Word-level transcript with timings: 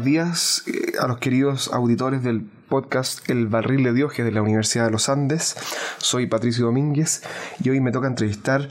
buenos 0.00 0.04
días 0.04 0.62
eh, 0.66 0.92
a 0.98 1.06
los 1.08 1.18
queridos 1.18 1.70
auditores 1.74 2.22
del 2.22 2.40
podcast 2.40 3.28
El 3.28 3.48
Barril 3.48 3.84
de 3.84 3.92
Diógenes 3.92 4.30
de 4.30 4.34
la 4.34 4.40
Universidad 4.40 4.86
de 4.86 4.90
los 4.90 5.10
Andes. 5.10 5.56
Soy 5.98 6.26
Patricio 6.26 6.64
Domínguez 6.64 7.22
y 7.62 7.68
hoy 7.68 7.80
me 7.80 7.92
toca 7.92 8.06
entrevistar 8.06 8.70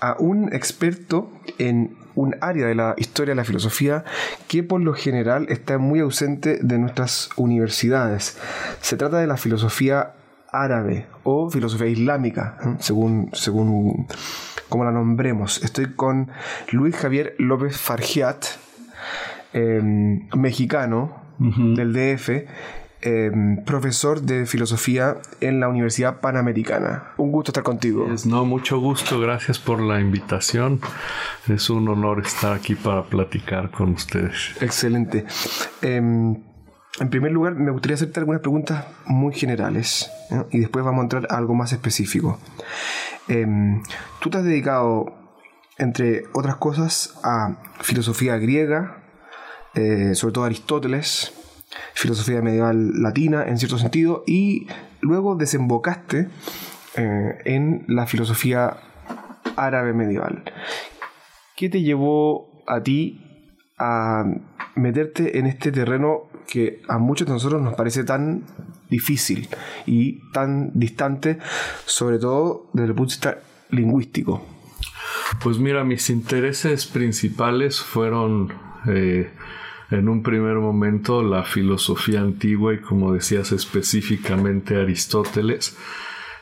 a 0.00 0.16
un 0.18 0.52
experto 0.52 1.32
en 1.56 1.96
un 2.14 2.36
área 2.42 2.66
de 2.66 2.74
la 2.74 2.94
historia 2.98 3.32
de 3.32 3.36
la 3.36 3.44
filosofía 3.44 4.04
que 4.46 4.62
por 4.62 4.82
lo 4.82 4.92
general 4.92 5.46
está 5.48 5.78
muy 5.78 6.00
ausente 6.00 6.58
de 6.60 6.78
nuestras 6.78 7.30
universidades. 7.36 8.36
Se 8.82 8.98
trata 8.98 9.20
de 9.20 9.26
la 9.26 9.38
filosofía 9.38 10.12
árabe 10.52 11.06
o 11.22 11.48
filosofía 11.48 11.86
islámica, 11.86 12.58
¿eh? 12.62 12.76
según, 12.80 13.30
según 13.32 14.06
como 14.68 14.84
la 14.84 14.92
nombremos. 14.92 15.62
Estoy 15.62 15.94
con 15.94 16.30
Luis 16.72 16.94
Javier 16.94 17.34
López 17.38 17.78
Fargiat, 17.78 18.44
em, 19.52 20.28
mexicano 20.36 21.28
del 21.38 21.92
DF, 21.92 22.46
em, 23.00 23.62
profesor 23.64 24.20
de 24.20 24.44
filosofía 24.44 25.18
en 25.40 25.60
la 25.60 25.68
Universidad 25.68 26.20
Panamericana. 26.20 27.12
Un 27.16 27.30
gusto 27.30 27.50
estar 27.50 27.62
contigo. 27.62 28.10
Es, 28.12 28.26
no, 28.26 28.44
mucho 28.44 28.80
gusto, 28.80 29.20
gracias 29.20 29.58
por 29.58 29.80
la 29.80 30.00
invitación. 30.00 30.80
Es 31.48 31.70
un 31.70 31.88
honor 31.88 32.20
estar 32.20 32.52
aquí 32.52 32.74
para 32.74 33.04
platicar 33.04 33.70
con 33.70 33.92
ustedes. 33.92 34.60
Excelente. 34.60 35.24
Em, 35.80 36.36
en 37.00 37.10
primer 37.10 37.30
lugar, 37.30 37.54
me 37.54 37.70
gustaría 37.70 37.94
hacerte 37.94 38.18
algunas 38.18 38.40
preguntas 38.40 38.84
muy 39.06 39.32
generales 39.32 40.10
y 40.50 40.58
después 40.58 40.84
vamos 40.84 41.00
a 41.00 41.02
entrar 41.04 41.26
a 41.30 41.36
algo 41.36 41.54
más 41.54 41.72
específico. 41.72 42.40
Tú 44.20 44.30
te 44.30 44.38
has 44.38 44.44
dedicado, 44.44 45.12
entre 45.76 46.24
otras 46.32 46.56
cosas, 46.56 47.18
a 47.22 47.56
filosofía 47.80 48.36
griega, 48.38 49.07
eh, 49.74 50.14
sobre 50.14 50.32
todo 50.32 50.44
Aristóteles, 50.44 51.32
filosofía 51.94 52.40
medieval 52.42 53.02
latina 53.02 53.44
en 53.46 53.58
cierto 53.58 53.78
sentido, 53.78 54.24
y 54.26 54.66
luego 55.00 55.36
desembocaste 55.36 56.28
eh, 56.96 57.38
en 57.44 57.84
la 57.88 58.06
filosofía 58.06 58.76
árabe 59.56 59.92
medieval. 59.92 60.42
¿Qué 61.56 61.68
te 61.68 61.82
llevó 61.82 62.62
a 62.66 62.82
ti 62.82 63.20
a 63.78 64.24
meterte 64.74 65.38
en 65.38 65.46
este 65.46 65.72
terreno 65.72 66.22
que 66.46 66.82
a 66.88 66.98
muchos 66.98 67.26
de 67.26 67.34
nosotros 67.34 67.60
nos 67.60 67.74
parece 67.74 68.04
tan 68.04 68.44
difícil 68.88 69.48
y 69.86 70.20
tan 70.32 70.70
distante, 70.74 71.38
sobre 71.84 72.18
todo 72.18 72.66
desde 72.72 72.88
el 72.88 72.94
punto 72.94 73.10
de 73.10 73.16
vista 73.16 73.38
lingüístico? 73.70 74.42
Pues 75.42 75.58
mira, 75.58 75.84
mis 75.84 76.08
intereses 76.10 76.86
principales 76.86 77.80
fueron 77.80 78.52
eh, 78.86 79.30
en 79.90 80.08
un 80.08 80.22
primer 80.22 80.56
momento 80.56 81.22
la 81.22 81.44
filosofía 81.44 82.20
antigua 82.20 82.74
y 82.74 82.78
como 82.78 83.12
decías 83.12 83.52
específicamente 83.52 84.76
Aristóteles 84.76 85.76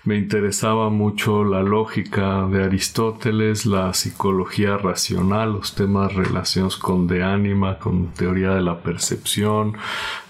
me 0.07 0.17
interesaba 0.17 0.89
mucho 0.89 1.43
la 1.43 1.65
lógica 1.65 2.47
de 2.47 2.63
Aristóteles, 2.63 3.67
la 3.67 3.93
psicología 3.93 4.77
racional, 4.77 5.55
los 5.55 5.75
temas 5.75 6.15
relacionados 6.15 6.77
con 6.77 7.09
de 7.09 7.25
ánima, 7.25 7.81
con 7.81 8.13
teoría 8.15 8.51
de 8.55 8.63
la 8.63 8.83
percepción, 8.83 9.77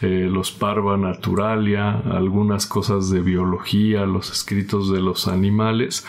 eh, 0.01 0.29
los 0.33 0.51
parva 0.51 0.97
naturalia, 0.97 1.91
algunas 2.11 2.67
cosas 2.67 3.11
de 3.11 3.21
biología, 3.21 4.07
los 4.07 4.33
escritos 4.33 4.91
de 4.91 5.03
los 5.03 5.29
animales. 5.29 6.07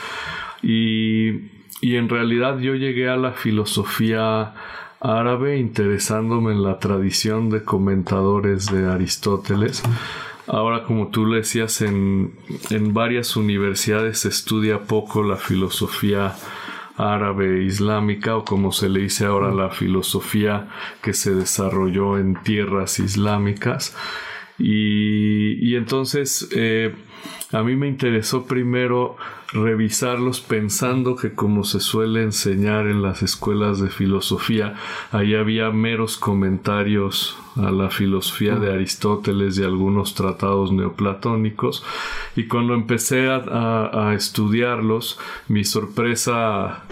Y, 0.63 1.51
y 1.81 1.97
en 1.97 2.07
realidad 2.07 2.59
yo 2.59 2.73
llegué 2.73 3.09
a 3.09 3.17
la 3.17 3.33
filosofía 3.33 4.53
árabe 4.99 5.57
interesándome 5.57 6.53
en 6.53 6.63
la 6.63 6.79
tradición 6.79 7.49
de 7.49 7.63
comentadores 7.63 8.67
de 8.67 8.89
Aristóteles. 8.89 9.83
Ahora, 10.47 10.83
como 10.83 11.09
tú 11.09 11.25
le 11.25 11.37
decías, 11.37 11.81
en, 11.81 12.33
en 12.69 12.93
varias 12.93 13.35
universidades 13.35 14.19
se 14.19 14.29
estudia 14.29 14.83
poco 14.83 15.23
la 15.23 15.35
filosofía 15.35 16.35
árabe 16.97 17.63
islámica 17.63 18.37
o 18.37 18.43
como 18.43 18.71
se 18.71 18.89
le 18.89 19.01
dice 19.01 19.25
ahora 19.25 19.53
la 19.53 19.69
filosofía 19.69 20.67
que 21.01 21.13
se 21.13 21.35
desarrolló 21.35 22.17
en 22.17 22.41
tierras 22.41 22.97
islámicas 22.99 23.95
y, 24.57 25.53
y 25.63 25.75
entonces 25.75 26.49
eh, 26.55 26.95
a 27.53 27.63
mí 27.63 27.75
me 27.77 27.87
interesó 27.87 28.45
primero 28.45 29.15
revisarlos 29.53 30.41
pensando 30.41 31.15
que 31.15 31.33
como 31.33 31.63
se 31.63 31.79
suele 31.79 32.21
enseñar 32.21 32.87
en 32.87 33.01
las 33.01 33.23
escuelas 33.23 33.79
de 33.79 33.89
filosofía, 33.89 34.75
ahí 35.13 35.33
había 35.33 35.71
meros 35.71 36.17
comentarios 36.17 37.37
a 37.55 37.71
la 37.71 37.89
filosofía 37.89 38.55
de 38.55 38.73
Aristóteles 38.73 39.57
y 39.57 39.63
algunos 39.63 40.13
tratados 40.13 40.73
neoplatónicos. 40.73 41.85
Y 42.35 42.47
cuando 42.47 42.73
empecé 42.73 43.29
a, 43.29 44.09
a 44.09 44.13
estudiarlos, 44.13 45.17
mi 45.47 45.63
sorpresa 45.63 46.83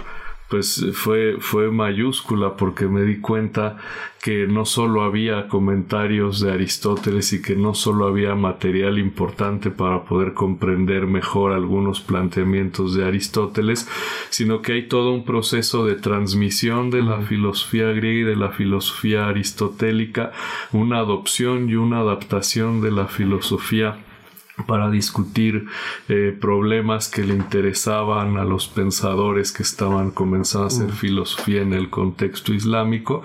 pues 0.50 0.86
fue, 0.94 1.38
fue 1.40 1.72
mayúscula 1.72 2.56
porque 2.56 2.88
me 2.88 3.02
di 3.02 3.20
cuenta 3.20 3.78
que 4.22 4.48
no 4.48 4.66
solo 4.66 5.04
había 5.04 5.48
comentarios 5.48 6.40
de 6.40 6.52
Aristóteles 6.52 7.34
y 7.34 7.42
que 7.42 7.56
no 7.56 7.74
solo 7.74 8.08
había 8.08 8.36
material 8.36 8.98
importante 8.98 9.72
para 9.72 10.04
poder 10.06 10.34
comprender 10.34 11.08
mejor 11.08 11.52
algunos 11.52 12.02
planteamientos 12.02 12.96
de 12.96 13.06
Aristóteles, 13.06 13.88
sino 14.30 14.62
que 14.62 14.74
hay 14.74 14.88
todo 14.88 15.14
un 15.14 15.26
proceso 15.26 15.86
de 15.86 15.96
transmisión 15.96 16.90
de 16.90 17.02
la 17.02 17.22
filosofía 17.22 17.92
griega 17.92 18.22
y 18.22 18.24
de 18.24 18.36
la 18.36 18.50
filosofía 18.50 19.28
aristotélica, 19.28 20.32
una 20.72 21.00
adopción 21.00 21.70
y 21.70 21.76
una 21.76 22.00
adaptación 22.00 22.82
de 22.82 22.92
la 22.92 23.08
filosofía 23.08 24.05
para 24.68 24.90
discutir 24.90 25.66
eh, 26.08 26.36
problemas 26.40 27.10
que 27.10 27.24
le 27.24 27.34
interesaban 27.34 28.38
a 28.38 28.46
los 28.46 28.68
pensadores 28.68 29.52
que 29.52 29.64
estaban 29.64 30.12
comenzando 30.12 30.66
a 30.66 30.68
hacer 30.68 30.88
mm. 30.88 30.92
filosofía 30.92 31.62
en 31.62 31.74
el 31.74 31.90
contexto 31.90 32.54
islámico 32.54 33.22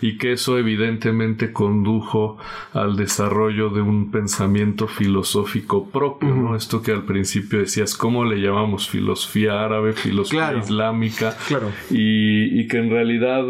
y 0.00 0.18
que 0.18 0.32
eso 0.32 0.58
evidentemente 0.58 1.52
condujo 1.52 2.36
al 2.72 2.96
desarrollo 2.96 3.70
de 3.70 3.80
un 3.80 4.10
pensamiento 4.10 4.88
filosófico 4.88 5.88
propio, 5.88 6.34
¿no? 6.34 6.56
Esto 6.56 6.82
que 6.82 6.90
al 6.90 7.04
principio 7.04 7.60
decías, 7.60 7.94
¿cómo 7.94 8.24
le 8.24 8.40
llamamos 8.40 8.88
filosofía 8.88 9.64
árabe, 9.64 9.92
filosofía 9.92 10.54
islámica? 10.54 11.36
Claro. 11.46 11.70
Y, 11.90 12.60
y, 12.60 12.66
que 12.66 12.78
en 12.78 12.90
realidad 12.90 13.44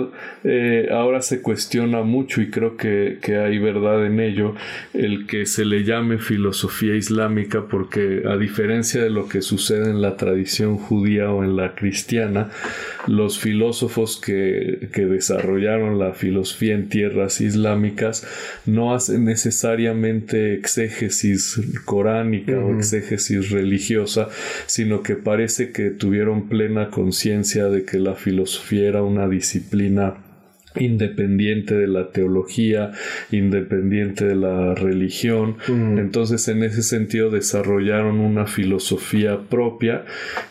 eh, 0.44 0.88
ahora 0.92 1.22
se 1.22 1.40
cuestiona 1.40 2.02
mucho 2.02 2.42
y 2.42 2.50
creo 2.50 2.76
que, 2.76 3.18
que 3.22 3.38
hay 3.38 3.58
verdad 3.58 4.04
en 4.04 4.20
ello, 4.20 4.54
el 4.92 5.26
que 5.26 5.46
se 5.46 5.64
le 5.64 5.84
llame 5.84 6.18
filosofía 6.18 6.94
islámica 6.94 7.21
porque 7.68 8.22
a 8.26 8.36
diferencia 8.36 9.02
de 9.02 9.10
lo 9.10 9.28
que 9.28 9.42
sucede 9.42 9.90
en 9.90 10.00
la 10.02 10.16
tradición 10.16 10.76
judía 10.76 11.30
o 11.30 11.44
en 11.44 11.56
la 11.56 11.74
cristiana, 11.74 12.50
los 13.06 13.38
filósofos 13.38 14.20
que, 14.20 14.88
desarrollaron 14.92 15.98
la 15.98 16.14
filosofía 16.14 16.74
en 16.74 16.88
tierras 16.88 17.40
islámicas 17.40 18.26
no 18.66 18.94
hacen 18.94 19.24
necesariamente 19.24 20.54
exégesis 20.54 21.60
coránica 21.84 22.58
o 22.58 22.76
exégesis 22.76 23.50
religiosa, 23.50 24.28
sino 24.66 25.02
que 25.02 25.16
parece 25.16 25.72
que 25.72 25.90
tuvieron 25.90 26.48
plena 26.48 26.90
conciencia 26.90 27.66
de 27.66 27.84
que 27.84 27.98
la 27.98 28.14
filosofía 28.14 28.88
era 28.88 29.02
una 29.02 29.28
disciplina 29.28 30.14
independiente 30.78 31.74
de 31.74 31.86
la 31.86 32.10
teología, 32.10 32.92
independiente 33.30 34.24
de 34.24 34.36
la 34.36 34.74
religión. 34.74 35.56
Entonces, 35.68 36.48
en 36.48 36.62
ese 36.62 36.82
sentido, 36.82 37.30
desarrollaron 37.30 38.20
una 38.20 38.46
filosofía 38.46 39.40
propia, 39.48 40.04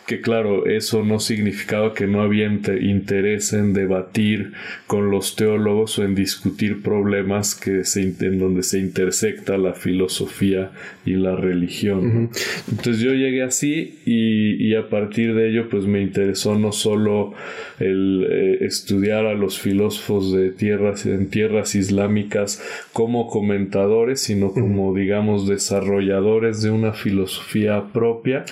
que 0.08 0.22
claro, 0.22 0.66
eso 0.66 1.04
no 1.04 1.20
significaba 1.20 1.94
que 1.94 2.08
no 2.08 2.22
había 2.22 2.46
interés 2.46 3.54
en 3.54 3.74
debatir 3.74 4.54
con 4.88 5.12
los 5.12 5.36
teólogos 5.36 6.00
o 6.00 6.04
en 6.04 6.16
discutir 6.16 6.82
problemas 6.82 7.56
que 7.56 7.84
se, 7.84 8.02
en 8.02 8.40
donde 8.40 8.64
se 8.64 8.80
intersecta 8.80 9.58
la 9.58 9.74
filosofía 9.74 10.72
y 11.06 11.14
la 11.14 11.36
religión. 11.36 12.30
Entonces 12.70 13.00
yo 13.00 13.14
llegué 13.14 13.44
así 13.44 14.00
y, 14.06 14.76
a 14.76 14.90
partir 14.90 15.36
de 15.36 15.50
ello 15.50 15.68
pues 15.70 15.86
me 15.86 16.02
interesó 16.02 16.58
no 16.58 16.72
solo 16.72 17.34
el 17.80 18.26
eh, 18.30 18.58
estudiar 18.62 19.26
a 19.26 19.34
los 19.34 19.60
filósofos 19.60 20.11
de 20.20 20.52
tierras 20.52 21.06
en 21.06 21.30
tierras 21.30 21.76
islámicas 21.76 22.62
como 22.94 23.30
comentadores, 23.30 24.22
sino 24.22 24.52
como 24.52 24.94
digamos 24.94 25.48
desarrolladores 25.48 26.62
de 26.62 26.72
una 26.72 26.94
filosofía 26.94 27.86
propia. 27.94 28.46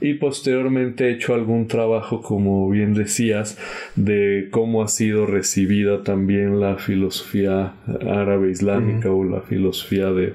Y 0.00 0.14
posteriormente 0.14 1.08
he 1.08 1.12
hecho 1.12 1.34
algún 1.34 1.66
trabajo, 1.66 2.22
como 2.22 2.68
bien 2.70 2.94
decías, 2.94 3.58
de 3.96 4.48
cómo 4.50 4.82
ha 4.82 4.88
sido 4.88 5.26
recibida 5.26 6.02
también 6.02 6.60
la 6.60 6.76
filosofía 6.76 7.74
árabe 8.06 8.50
islámica 8.50 9.10
o 9.10 9.24
la 9.24 9.40
filosofía 9.40 10.10
de 10.12 10.34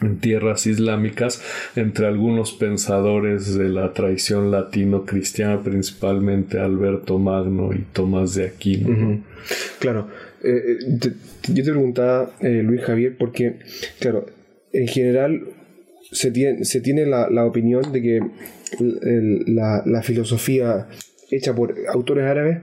en 0.00 0.18
tierras 0.18 0.66
islámicas 0.66 1.42
entre 1.76 2.06
algunos 2.06 2.52
pensadores 2.52 3.54
de 3.54 3.68
la 3.68 3.92
tradición 3.92 4.50
latino-cristiana, 4.50 5.62
principalmente 5.62 6.58
Alberto 6.58 7.18
Magno 7.18 7.72
y 7.72 7.84
Tomás 7.92 8.34
de 8.34 8.46
Aquino. 8.46 9.22
Claro, 9.78 10.08
eh, 10.42 10.78
eh, 10.80 11.12
yo 11.48 11.64
te 11.64 11.70
preguntaba, 11.70 12.30
eh, 12.40 12.62
Luis 12.62 12.82
Javier, 12.82 13.16
porque, 13.18 13.58
claro, 13.98 14.26
en 14.72 14.86
general 14.86 15.42
se 16.12 16.30
tiene, 16.30 16.64
se 16.64 16.80
tiene 16.80 17.06
la, 17.06 17.28
la 17.28 17.44
opinión 17.44 17.92
de 17.92 18.02
que 18.02 18.20
la, 19.46 19.82
la 19.84 20.02
filosofía 20.02 20.88
hecha 21.30 21.54
por 21.54 21.74
autores 21.88 22.24
árabes 22.24 22.58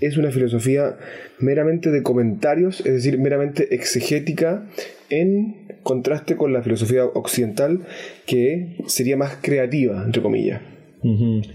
es 0.00 0.16
una 0.16 0.30
filosofía 0.30 0.96
meramente 1.38 1.90
de 1.90 2.02
comentarios, 2.02 2.80
es 2.80 2.92
decir, 2.92 3.18
meramente 3.18 3.74
exegética 3.74 4.66
en 5.12 5.68
contraste 5.82 6.36
con 6.36 6.52
la 6.52 6.62
filosofía 6.62 7.04
occidental 7.04 7.80
que 8.26 8.78
sería 8.86 9.16
más 9.16 9.36
creativa, 9.42 10.02
entre 10.04 10.22
comillas. 10.22 10.62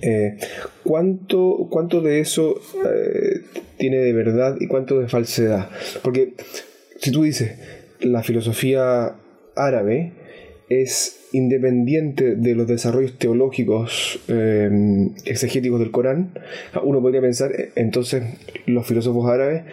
Eh, 0.01 0.37
¿cuánto, 0.83 1.67
¿Cuánto 1.71 2.01
de 2.01 2.19
eso 2.19 2.59
eh, 2.85 3.41
tiene 3.77 3.97
de 3.97 4.11
verdad 4.11 4.57
y 4.59 4.67
cuánto 4.67 4.99
de 4.99 5.07
falsedad? 5.07 5.69
Porque 6.03 6.33
si 6.99 7.11
tú 7.11 7.23
dices 7.23 7.57
la 8.01 8.23
filosofía 8.23 9.15
árabe 9.55 10.11
es 10.69 11.29
independiente 11.31 12.35
de 12.35 12.55
los 12.55 12.67
desarrollos 12.67 13.17
teológicos 13.17 14.19
eh, 14.27 14.69
exegéticos 15.25 15.79
del 15.79 15.91
Corán, 15.91 16.33
uno 16.83 17.01
podría 17.01 17.21
pensar, 17.21 17.51
entonces 17.75 18.23
los 18.65 18.85
filósofos 18.85 19.29
árabes 19.29 19.63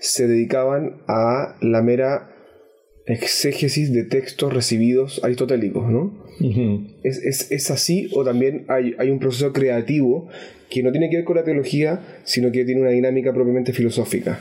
se 0.00 0.26
dedicaban 0.26 1.02
a 1.06 1.54
la 1.60 1.82
mera 1.82 2.30
exégesis 3.08 3.92
de 3.92 4.04
textos 4.04 4.52
recibidos 4.52 5.20
aristotélicos, 5.24 5.90
¿no? 5.90 6.12
¿Es, 7.02 7.70
así 7.70 8.08
o 8.12 8.24
también 8.24 8.64
hay, 8.68 8.94
hay, 8.98 9.10
un 9.10 9.18
proceso 9.18 9.52
creativo 9.52 10.28
que 10.70 10.82
no 10.82 10.92
tiene 10.92 11.10
que 11.10 11.16
ver 11.16 11.24
con 11.24 11.36
la 11.36 11.44
teología, 11.44 12.00
sino 12.24 12.52
que 12.52 12.64
tiene 12.64 12.82
una 12.82 12.90
dinámica 12.90 13.32
propiamente 13.32 13.72
filosófica? 13.72 14.40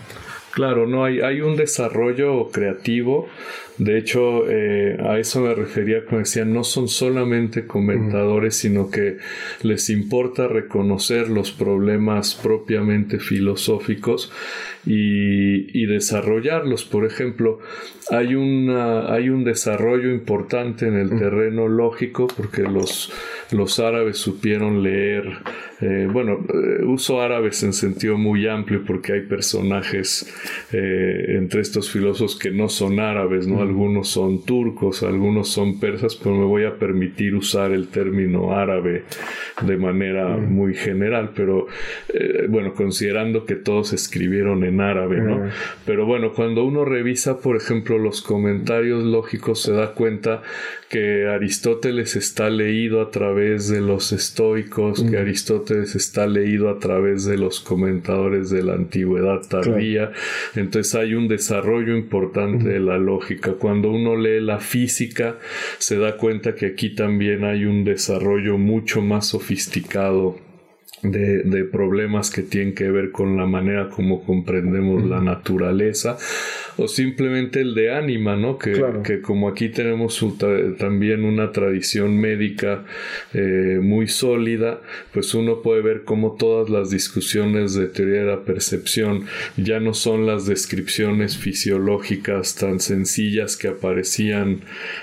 Claro, 0.58 0.88
no 0.88 1.06
hay, 1.06 1.20
hay 1.22 1.42
un 1.42 1.56
desarrollo 1.56 2.50
creativo. 2.50 3.30
De 3.78 4.00
hecho, 4.00 4.50
eh, 4.50 4.98
a 5.08 5.20
eso 5.20 5.42
me 5.42 5.54
refería 5.54 6.00
cuando 6.00 6.22
decía, 6.22 6.46
no 6.46 6.64
son 6.64 6.88
solamente 6.88 7.68
comentadores, 7.68 8.56
sino 8.56 8.90
que 8.90 9.18
les 9.62 9.92
importa 9.92 10.48
reconocer 10.48 11.30
los 11.30 11.52
problemas 11.52 12.34
propiamente 12.34 13.20
filosóficos 13.20 14.34
y, 14.84 15.86
desarrollarlos. 15.86 16.86
Por 16.86 17.06
ejemplo, 17.06 17.60
hay, 18.10 18.34
una, 18.34 19.14
hay 19.14 19.30
un 19.30 19.44
desarrollo 19.44 20.12
importante 20.12 20.88
en 20.88 20.96
el 20.96 21.10
terreno 21.20 21.68
lógico 21.68 22.26
porque 22.36 22.64
los, 22.64 23.12
los 23.52 23.80
árabes 23.80 24.18
supieron 24.18 24.84
leer, 24.84 25.26
eh, 25.80 26.08
bueno, 26.12 26.46
eh, 26.54 26.84
uso 26.84 27.22
árabes 27.22 27.64
en 27.64 27.72
sentido 27.72 28.18
muy 28.18 28.48
amplio 28.48 28.84
porque 28.86 29.14
hay 29.14 29.22
personajes 29.22 30.34
eh, 30.74 31.36
entre 31.38 31.62
estos 31.62 31.90
filósofos 31.90 32.38
que 32.38 32.52
no 32.52 32.68
son 32.68 33.00
árabes, 33.00 33.48
¿no? 33.48 33.62
Algunos 33.62 34.10
son 34.10 34.44
turcos, 34.44 35.04
algunos 35.04 35.50
son 35.50 35.80
persas, 35.80 36.16
pero 36.16 36.36
me 36.36 36.46
voy 36.46 36.66
a 36.66 36.78
permitir 36.78 37.36
usar 37.36 37.72
el 37.72 37.88
término 37.88 38.54
árabe 38.54 39.04
de 39.62 39.78
manera 39.78 40.36
muy 40.38 40.74
general, 40.74 41.32
pero 41.36 41.68
bueno, 42.50 42.74
considerando 42.74 43.46
que 43.46 43.56
todos 43.56 43.94
escribieron 43.94 44.64
en 44.64 44.82
árabe, 44.82 45.18
¿no? 45.18 45.50
Pero 45.86 46.06
bueno, 46.06 46.34
cuando 46.34 46.64
uno 46.64 46.86
revisa, 46.86 47.40
por 47.40 47.56
ejemplo, 47.56 47.98
los 47.98 48.22
comentarios 48.22 49.04
lógicos, 49.04 49.62
se 49.62 49.74
da 49.74 49.94
cuenta 49.94 50.42
que 50.90 51.28
Aristóteles 51.28 52.16
está 52.16 52.50
leído 52.50 53.02
a 53.02 53.12
través 53.12 53.37
de 53.38 53.82
los 53.82 54.12
estoicos, 54.12 55.04
que 55.04 55.18
Aristóteles 55.18 55.96
está 55.96 56.26
leído 56.26 56.70
a 56.70 56.80
través 56.80 57.26
de 57.26 57.38
los 57.38 57.60
comentadores 57.60 58.50
de 58.50 58.64
la 58.64 58.74
antigüedad 58.74 59.42
tardía. 59.48 60.12
Entonces 60.56 60.96
hay 60.96 61.14
un 61.14 61.28
desarrollo 61.28 61.96
importante 61.96 62.68
de 62.68 62.80
la 62.80 62.98
lógica. 62.98 63.54
Cuando 63.54 63.92
uno 63.92 64.16
lee 64.16 64.42
la 64.42 64.60
física, 64.60 65.38
se 65.78 65.98
da 65.98 66.18
cuenta 66.18 66.56
que 66.56 66.66
aquí 66.66 66.96
también 66.96 67.44
hay 67.44 67.66
un 67.66 67.84
desarrollo 67.84 68.58
mucho 68.58 69.02
más 69.02 69.28
sofisticado 69.28 70.38
de, 71.04 71.64
problemas 71.72 72.32
que 72.32 72.42
tienen 72.42 72.74
que 72.74 72.90
ver 72.90 73.12
con 73.12 73.38
la 73.38 73.46
manera 73.46 73.90
como 73.90 74.24
comprendemos 74.24 75.04
la 75.06 75.22
naturaleza 75.22 76.18
o 76.78 76.88
simplemente 76.88 77.62
el 77.62 77.74
de 77.74 77.94
ánima, 77.94 78.36
¿no? 78.36 78.58
Que, 78.58 78.84
que 79.04 79.22
como 79.22 79.50
aquí 79.50 79.70
tenemos 79.70 80.24
también 80.78 81.26
una 81.26 81.52
tradición 81.52 82.18
médica 82.18 82.86
eh, 83.34 83.80
muy 83.82 84.08
sólida, 84.08 84.82
pues 85.12 85.34
uno 85.34 85.62
puede 85.62 85.82
ver 85.82 86.04
cómo 86.04 86.36
todas 86.36 86.70
las 86.70 86.90
discusiones 86.90 87.74
de 87.74 87.88
teoría 87.88 88.22
de 88.22 88.26
la 88.28 88.42
percepción 88.44 89.26
ya 89.58 89.80
no 89.80 89.94
son 89.94 90.26
las 90.26 90.46
descripciones 90.46 91.38
fisiológicas 91.38 92.56
tan 92.56 92.80
sencillas 92.80 93.58
que 93.58 93.70
aparecían 93.70 94.62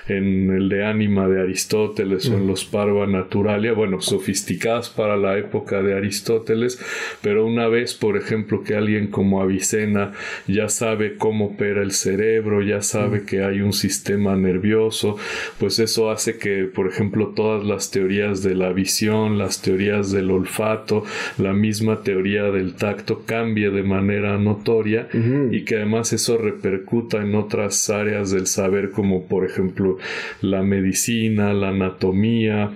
en 0.09 0.51
el 0.51 0.69
de 0.69 0.85
ánima 0.85 1.29
de 1.29 1.41
Aristóteles 1.41 2.29
o 2.29 2.35
en 2.35 2.47
los 2.47 2.65
Parva 2.65 3.07
Naturalia, 3.07 3.73
bueno, 3.73 4.01
sofisticadas 4.01 4.91
para 4.91 5.17
la 5.17 5.37
época 5.39 5.83
de 5.83 5.95
Aristóteles, 5.95 6.81
pero 7.21 7.47
una 7.47 7.69
vez, 7.69 7.95
por 7.95 8.17
ejemplo, 8.17 8.63
que 8.63 8.77
alguien 8.77 9.09
como 9.09 9.43
Avicena 9.43 10.13
ya 10.47 10.69
sabe 10.69 11.17
cómo 11.17 11.57
el 11.73 11.93
cerebro, 11.93 12.63
ya 12.63 12.83
sabe 12.83 13.25
que 13.25 13.43
hay 13.43 13.61
un 13.61 13.73
sistema 13.73 14.37
nervioso, 14.37 15.17
pues 15.59 15.79
eso 15.79 16.11
hace 16.11 16.39
que, 16.39 16.65
por 16.65 16.89
ejemplo, 16.89 17.29
todas 17.29 17.65
las 17.65 17.91
teorías 17.91 18.43
de 18.43 18.55
la 18.55 18.73
visión, 18.73 19.39
las 19.39 19.63
teorías 19.63 20.13
del 20.13 20.31
olfato, 20.31 21.05
la 21.39 21.53
misma 21.53 22.03
teoría 22.03 22.45
del 22.45 22.75
tacto 22.75 23.23
cambie 23.27 23.71
de 23.71 23.83
manera 23.83 24.39
notoria 24.39 25.09
y 25.51 25.65
que 25.65 25.77
además 25.77 26.13
eso 26.13 26.39
repercuta 26.39 27.23
en 27.23 27.35
otras 27.35 27.91
áreas 27.91 28.31
del 28.31 28.47
saber 28.47 28.91
como 28.91 29.27
por 29.27 29.45
ejemplo 29.45 29.99
la 30.41 30.63
medicina, 30.63 31.53
la 31.53 31.69
anatomía, 31.69 32.71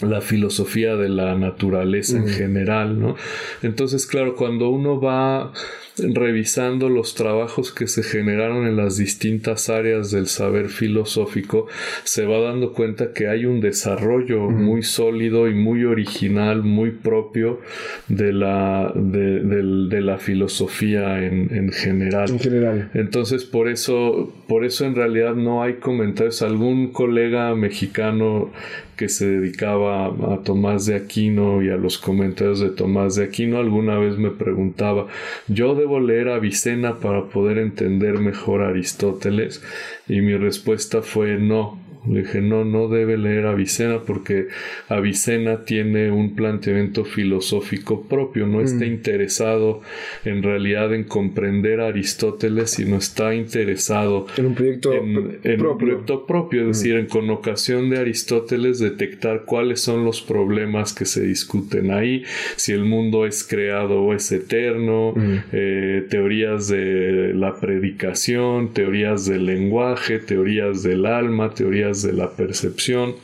la 0.00 0.20
filosofía 0.20 0.96
de 0.96 1.08
la 1.08 1.34
naturaleza 1.34 2.18
en 2.18 2.28
general, 2.28 3.00
¿no? 3.00 3.16
Entonces, 3.62 4.06
claro, 4.06 4.36
cuando 4.36 4.68
uno 4.68 5.00
va 5.00 5.52
revisando 5.98 6.88
los 6.88 7.14
trabajos 7.14 7.72
que 7.72 7.86
se 7.86 8.02
generaron 8.02 8.66
en 8.66 8.76
las 8.76 8.96
distintas 8.96 9.70
áreas 9.70 10.10
del 10.10 10.26
saber 10.26 10.68
filosófico, 10.68 11.66
se 12.04 12.26
va 12.26 12.38
dando 12.38 12.72
cuenta 12.72 13.12
que 13.12 13.28
hay 13.28 13.46
un 13.46 13.60
desarrollo 13.60 14.50
muy 14.50 14.82
sólido 14.82 15.48
y 15.48 15.54
muy 15.54 15.84
original, 15.84 16.62
muy 16.62 16.90
propio 16.90 17.60
de 18.08 18.32
la, 18.32 18.92
de, 18.94 20.00
la 20.00 20.18
filosofía 20.18 21.24
en, 21.24 21.72
general. 21.72 22.30
En 22.30 22.38
general. 22.38 22.90
Entonces, 22.94 23.44
por 23.44 23.68
eso, 23.68 24.32
por 24.46 24.64
eso 24.64 24.84
en 24.84 24.94
realidad 24.94 25.34
no 25.34 25.62
hay 25.62 25.74
comentarios. 25.74 26.42
Algún 26.42 26.92
colega 26.92 27.54
mexicano 27.54 28.50
que 28.96 29.08
se 29.08 29.28
dedicaba 29.28 30.06
a 30.06 30.42
Tomás 30.42 30.86
de 30.86 30.94
Aquino 30.94 31.62
y 31.62 31.68
a 31.68 31.76
los 31.76 31.98
comentarios 31.98 32.60
de 32.60 32.70
Tomás 32.70 33.16
de 33.16 33.24
Aquino 33.24 33.58
alguna 33.58 33.98
vez 33.98 34.16
me 34.16 34.30
preguntaba, 34.30 35.06
yo 35.48 35.74
debo 35.86 36.00
leer 36.00 36.28
a 36.28 36.34
Avicena 36.34 36.98
para 36.98 37.26
poder 37.26 37.58
entender 37.58 38.18
mejor 38.18 38.60
a 38.62 38.68
Aristóteles 38.68 39.62
y 40.08 40.20
mi 40.20 40.36
respuesta 40.36 41.00
fue 41.00 41.38
no, 41.38 41.78
le 42.08 42.22
dije, 42.22 42.40
no, 42.40 42.64
no 42.64 42.88
debe 42.88 43.16
leer 43.16 43.46
Avicena 43.46 44.00
porque 44.02 44.48
Avicena 44.88 45.64
tiene 45.64 46.10
un 46.10 46.34
planteamiento 46.34 47.04
filosófico 47.04 48.02
propio, 48.02 48.46
no 48.46 48.60
está 48.60 48.84
mm. 48.84 48.88
interesado 48.88 49.82
en 50.24 50.42
realidad 50.42 50.94
en 50.94 51.04
comprender 51.04 51.80
a 51.80 51.88
Aristóteles, 51.88 52.70
sino 52.70 52.96
está 52.96 53.34
interesado 53.34 54.26
en 54.36 54.46
un 54.46 54.54
proyecto, 54.54 56.26
propio. 56.26 56.60
es 56.60 56.66
mm. 56.66 56.70
decir, 56.70 56.96
en 56.96 57.06
con 57.06 57.28
ocasión 57.30 57.90
de 57.90 57.98
Aristóteles 57.98 58.78
detectar 58.78 59.44
cuáles 59.44 59.80
son 59.80 60.04
los 60.04 60.20
problemas 60.20 60.92
que 60.92 61.04
se 61.04 61.22
discuten 61.22 61.90
ahí, 61.90 62.24
si 62.56 62.72
el 62.72 62.84
mundo 62.84 63.26
es 63.26 63.44
creado 63.44 64.02
o 64.02 64.14
es 64.14 64.30
eterno, 64.32 65.12
mm. 65.14 65.34
eh, 65.52 66.06
teorías 66.08 66.68
de 66.68 67.32
la 67.34 67.56
predicación, 67.56 68.72
teorías 68.72 69.26
del 69.26 69.46
lenguaje, 69.46 70.18
teorías 70.18 70.82
del 70.82 71.06
alma, 71.06 71.54
teorías 71.54 71.95
de 72.02 72.12
la 72.12 72.30
percepción. 72.36 73.14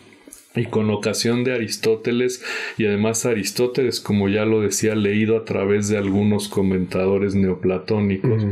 y 0.55 0.67
con 0.67 0.91
ocasión 0.91 1.45
de 1.45 1.55
Aristóteles 1.55 2.43
y 2.77 2.85
además 2.85 3.25
Aristóteles 3.25 4.01
como 4.01 4.29
ya 4.29 4.45
lo 4.45 4.61
decía 4.61 4.95
leído 4.95 5.39
a 5.39 5.45
través 5.47 5.89
de 5.89 5.97
algunos 5.97 6.49
comentadores 6.49 7.35
neoplatónicos 7.35 8.45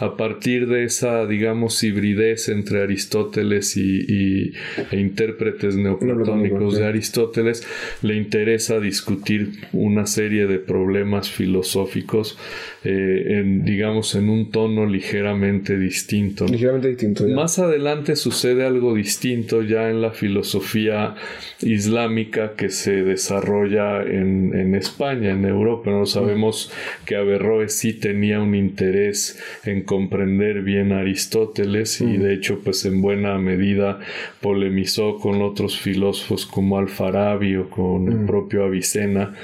a 0.00 0.16
partir 0.16 0.66
de 0.66 0.82
esa 0.82 1.26
digamos 1.26 1.82
hibridez 1.84 2.48
entre 2.48 2.82
Aristóteles 2.82 3.76
y, 3.76 4.52
e 4.90 4.98
intérpretes 4.98 5.76
neoplatónicos 5.76 6.76
de 6.76 6.86
Aristóteles 6.86 7.64
le 8.02 8.16
interesa 8.16 8.80
discutir 8.80 9.52
una 9.72 10.06
serie 10.06 10.46
de 10.46 10.58
problemas 10.58 11.30
filosóficos 11.30 12.36
eh, 12.84 13.38
en 13.38 13.64
digamos 13.64 14.14
en 14.14 14.28
un 14.28 14.50
tono 14.50 14.86
ligeramente 14.86 15.78
distinto 15.78 16.46
ligeramente 16.46 16.88
distinto 16.88 17.26
más 17.28 17.58
adelante 17.58 18.16
sucede 18.16 18.64
algo 18.64 18.94
distinto 18.94 19.62
ya 19.62 19.90
en 19.90 20.02
la 20.02 20.10
filosofía 20.10 21.14
islámica 21.60 22.52
que 22.56 22.68
se 22.68 23.02
desarrolla 23.02 24.02
en, 24.02 24.54
en 24.54 24.74
España, 24.74 25.30
en 25.30 25.44
Europa. 25.44 25.90
No 25.90 26.06
sabemos 26.06 26.72
que 27.04 27.16
Averroes 27.16 27.74
sí 27.74 27.94
tenía 27.94 28.40
un 28.40 28.54
interés 28.54 29.40
en 29.64 29.82
comprender 29.82 30.62
bien 30.62 30.92
a 30.92 31.00
Aristóteles 31.00 32.00
y 32.00 32.16
de 32.16 32.34
hecho 32.34 32.60
pues 32.62 32.84
en 32.84 33.00
buena 33.00 33.38
medida 33.38 34.00
polemizó 34.40 35.18
con 35.18 35.42
otros 35.42 35.78
filósofos 35.78 36.46
como 36.46 36.78
Alfarabi 36.78 37.56
o 37.56 37.70
con 37.70 38.10
el 38.10 38.26
propio 38.26 38.64
Avicena 38.64 39.34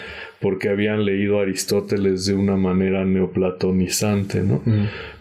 porque 0.40 0.68
habían 0.68 1.04
leído 1.04 1.38
a 1.38 1.42
Aristóteles 1.42 2.26
de 2.26 2.35
una 2.35 2.56
manera 2.56 3.04
neoplatonizante, 3.04 4.42
¿no? 4.42 4.62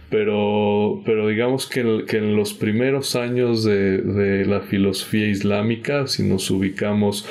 pero, 0.10 1.02
pero 1.06 1.28
digamos 1.28 1.68
que, 1.68 1.82
en 1.82 2.36
los 2.36 2.54
primeros 2.54 3.16
años 3.16 3.64
de, 3.64 4.46
la 4.46 4.62
filosofía 4.62 5.28
islámica, 5.28 6.08
si 6.08 6.24
nos 6.24 6.50
ubicamos 6.50 7.28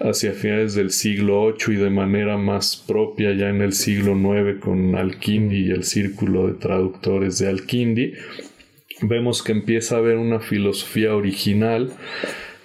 hacia 0.00 0.32
finales 0.32 0.74
del 0.74 0.90
siglo 0.90 1.46
VIII 1.46 1.76
y 1.76 1.82
de 1.82 1.90
manera 1.90 2.36
más 2.36 2.76
propia 2.76 3.32
ya 3.32 3.48
en 3.48 3.62
el 3.62 3.72
siglo 3.72 4.12
IX 4.12 4.60
con 4.60 4.94
Al-Kindi 4.94 5.66
y 5.66 5.70
el 5.70 5.84
círculo 5.84 6.46
de 6.46 6.54
traductores 6.54 7.38
de 7.38 7.48
Al-Kindi, 7.48 8.12
vemos 9.02 9.42
que 9.42 9.52
empieza 9.52 9.96
a 9.96 9.98
haber 9.98 10.18
una 10.18 10.40
filosofía 10.40 11.14
original 11.14 11.92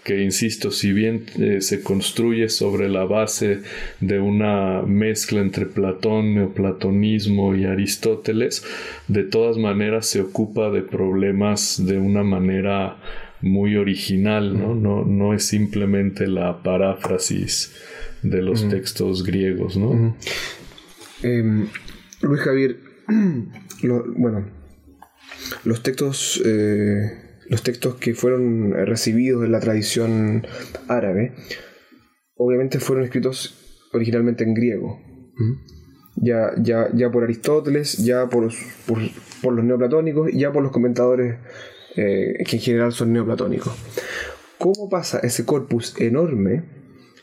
que, 0.03 0.21
insisto, 0.21 0.71
si 0.71 0.91
bien 0.91 1.25
eh, 1.39 1.61
se 1.61 1.81
construye 1.81 2.49
sobre 2.49 2.89
la 2.89 3.05
base 3.05 3.61
de 4.01 4.19
una 4.19 4.81
mezcla 4.81 5.39
entre 5.39 5.65
Platón, 5.65 6.35
neoplatonismo 6.35 7.55
y 7.55 7.65
Aristóteles, 7.65 8.63
de 9.07 9.23
todas 9.23 9.57
maneras 9.57 10.07
se 10.07 10.21
ocupa 10.21 10.69
de 10.69 10.81
problemas 10.81 11.85
de 11.85 11.97
una 11.99 12.23
manera 12.23 12.97
muy 13.41 13.75
original, 13.75 14.57
¿no? 14.57 14.73
No, 14.73 15.03
no 15.05 15.33
es 15.33 15.45
simplemente 15.45 16.27
la 16.27 16.63
paráfrasis 16.63 17.73
de 18.21 18.41
los 18.41 18.67
textos 18.69 19.23
griegos, 19.23 19.75
¿no? 19.75 20.15
Em, 21.21 21.67
Luis 22.21 22.41
Javier, 22.41 22.77
bueno, 24.17 24.45
los 25.65 25.83
textos 25.83 26.41
eh, 26.45 27.22
los 27.47 27.63
textos 27.63 27.95
que 27.95 28.13
fueron 28.13 28.71
recibidos 28.71 29.43
en 29.45 29.51
la 29.51 29.59
tradición 29.59 30.47
árabe, 30.87 31.33
obviamente 32.35 32.79
fueron 32.79 33.05
escritos 33.05 33.87
originalmente 33.93 34.43
en 34.43 34.53
griego. 34.53 34.99
Ya, 36.15 36.51
ya, 36.61 36.89
ya 36.93 37.11
por 37.11 37.23
Aristóteles, 37.23 37.97
ya 37.97 38.27
por 38.29 38.43
los, 38.43 38.57
por, 39.41 39.53
los 39.53 39.65
neoplatónicos, 39.65 40.31
ya 40.31 40.51
por 40.51 40.63
los 40.63 40.71
comentadores 40.71 41.37
eh, 41.95 42.43
que 42.47 42.57
en 42.57 42.61
general 42.61 42.91
son 42.91 43.13
neoplatónicos. 43.13 43.73
¿Cómo 44.57 44.89
pasa 44.89 45.19
ese 45.19 45.45
corpus 45.45 45.99
enorme, 45.99 46.63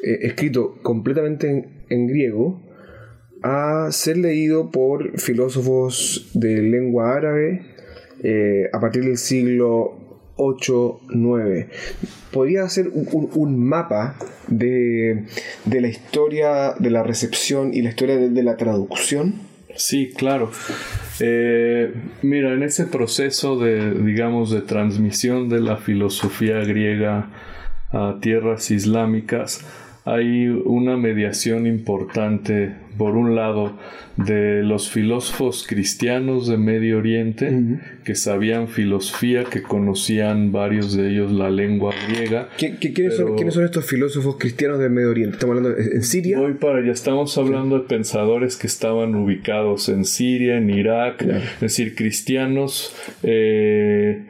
eh, 0.03 0.19
escrito 0.23 0.79
completamente 0.83 1.85
en, 1.89 2.07
griego, 2.07 2.63
a 3.43 3.89
ser 3.93 4.19
leído 4.19 4.71
por 4.71 5.19
filósofos 5.19 6.31
de 6.35 6.61
lengua 6.61 7.15
árabe 7.17 7.63
eh, 8.23 8.69
a 8.73 8.81
partir 8.81 9.05
del 9.05 9.17
siglo 9.17 10.10
8, 10.43 11.01
9. 11.11 11.69
¿Podría 12.33 12.63
hacer 12.63 12.91
un, 12.95 13.69
mapa 13.69 14.17
de, 14.49 15.27
la 15.67 15.89
historia 15.89 16.75
de 16.79 16.91
la 16.91 17.03
recepción 17.03 17.75
y 17.75 17.83
la 17.83 17.91
historia 17.91 18.17
de, 18.17 18.43
la 18.43 18.57
traducción? 18.57 19.35
Sí, 19.77 20.13
claro. 20.17 20.51
Eh, 21.21 21.93
mira, 22.23 22.55
en 22.55 22.63
ese 22.63 22.87
proceso 22.87 23.59
de, 23.59 23.93
digamos, 23.93 24.51
de 24.51 24.63
transmisión 24.63 25.51
de 25.51 25.61
la 25.61 25.77
filosofía 25.77 26.61
griega 26.61 27.29
a 27.91 28.17
tierras 28.23 28.71
islámicas, 28.71 29.61
hay 30.11 30.49
una 30.49 30.97
mediación 30.97 31.69
importante, 31.69 32.75
por 32.99 33.17
un 33.17 33.37
lado, 33.37 33.79
de 34.17 34.63
los 34.65 34.91
filósofos 34.91 35.65
cristianos 35.67 36.49
de 36.49 36.57
Medio 36.57 36.99
Oriente, 36.99 37.79
que 38.05 38.17
sabían 38.17 38.67
filosofía, 38.67 39.45
que 39.45 39.63
conocían 39.63 40.51
varios 40.51 40.97
de 40.97 41.11
ellos 41.11 41.31
la 41.31 41.49
lengua 41.49 41.95
griega. 42.09 42.49
quiénes, 42.59 43.17
son, 43.17 43.65
estos 43.65 43.87
filósofos 43.87 44.37
cristianos 44.37 44.81
de 44.81 44.89
Medio 44.89 45.11
Oriente? 45.11 45.37
¿Estamos 45.37 45.57
hablando 45.57 45.79
en 45.79 46.03
Siria? 46.03 46.39
Voy 46.41 46.55
para 46.55 46.79
allá, 46.81 46.93
estamos 46.93 47.39
hablando 47.39 47.79
de 47.79 47.85
pensadores 47.87 48.57
que 48.57 48.67
estaban 48.67 49.15
ubicados 49.15 49.89
en 49.89 50.05
Siria, 50.05 50.59
en 50.59 50.71
Irak, 50.71 51.23
es 51.23 51.61
decir, 51.61 51.95
cristianos. 51.95 52.95
Eh, 53.23 54.25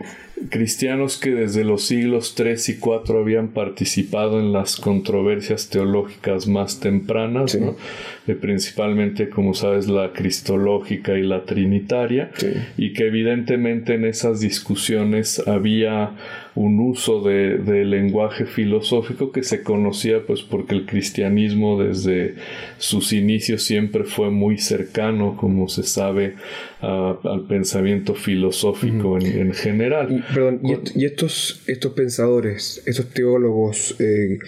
cristianos 0.48 1.18
que 1.18 1.30
desde 1.30 1.64
los 1.64 1.84
siglos 1.84 2.34
3 2.34 2.68
y 2.70 2.78
4 2.78 3.20
habían 3.20 3.48
participado 3.48 4.40
en 4.40 4.52
las 4.52 4.76
controversias 4.76 5.68
teológicas 5.68 6.46
más 6.46 6.80
tempranas, 6.80 7.54
eh, 7.54 8.34
principalmente, 8.34 9.28
como 9.28 9.54
sabes, 9.54 9.88
la 9.88 10.12
cristológica 10.12 11.18
y 11.18 11.22
la 11.22 11.44
trinitaria, 11.44 12.30
y 12.76 12.92
que 12.92 13.06
evidentemente 13.06 13.94
en 13.94 14.04
esas 14.04 14.40
discusiones 14.40 15.46
había 15.46 16.12
un 16.60 16.78
uso 16.78 17.22
de, 17.22 17.84
lenguaje 17.84 18.44
filosófico 18.44 19.32
que 19.32 19.42
se 19.42 19.62
conocía 19.62 20.26
pues 20.26 20.42
porque 20.42 20.74
el 20.74 20.84
cristianismo 20.84 21.82
desde 21.82 22.34
sus 22.76 23.14
inicios 23.14 23.62
siempre 23.62 24.04
fue 24.04 24.30
muy 24.30 24.58
cercano, 24.58 25.36
como 25.38 25.68
se 25.68 25.84
sabe, 25.84 26.34
al 26.80 27.46
pensamiento 27.48 28.14
filosófico 28.14 29.18
en, 29.18 29.54
general. 29.54 30.12
Y, 30.12 30.34
perdón, 30.34 30.60
y, 30.62 31.04
estos, 31.04 31.62
estos 31.66 31.94
pensadores, 31.94 32.82
estos 32.86 33.08
teólogos 33.08 33.96
eh, 33.98 34.38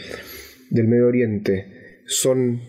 del 0.68 0.88
Medio 0.88 1.06
Oriente, 1.06 2.02
son 2.06 2.60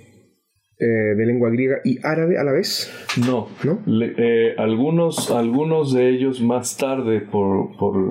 eh, 0.84 1.16
de 1.16 1.26
lengua 1.26 1.50
griega 1.50 1.78
y 1.86 1.98
árabe 2.06 2.38
a 2.38 2.44
la 2.44 2.52
vez? 2.52 2.92
No. 3.26 3.48
¿No? 3.64 3.80
Eh, 3.88 4.54
algunos, 4.58 5.32
algunos 5.32 5.94
de 5.94 6.10
ellos 6.10 6.42
más 6.42 6.76
tarde, 6.76 7.22
por, 7.22 7.70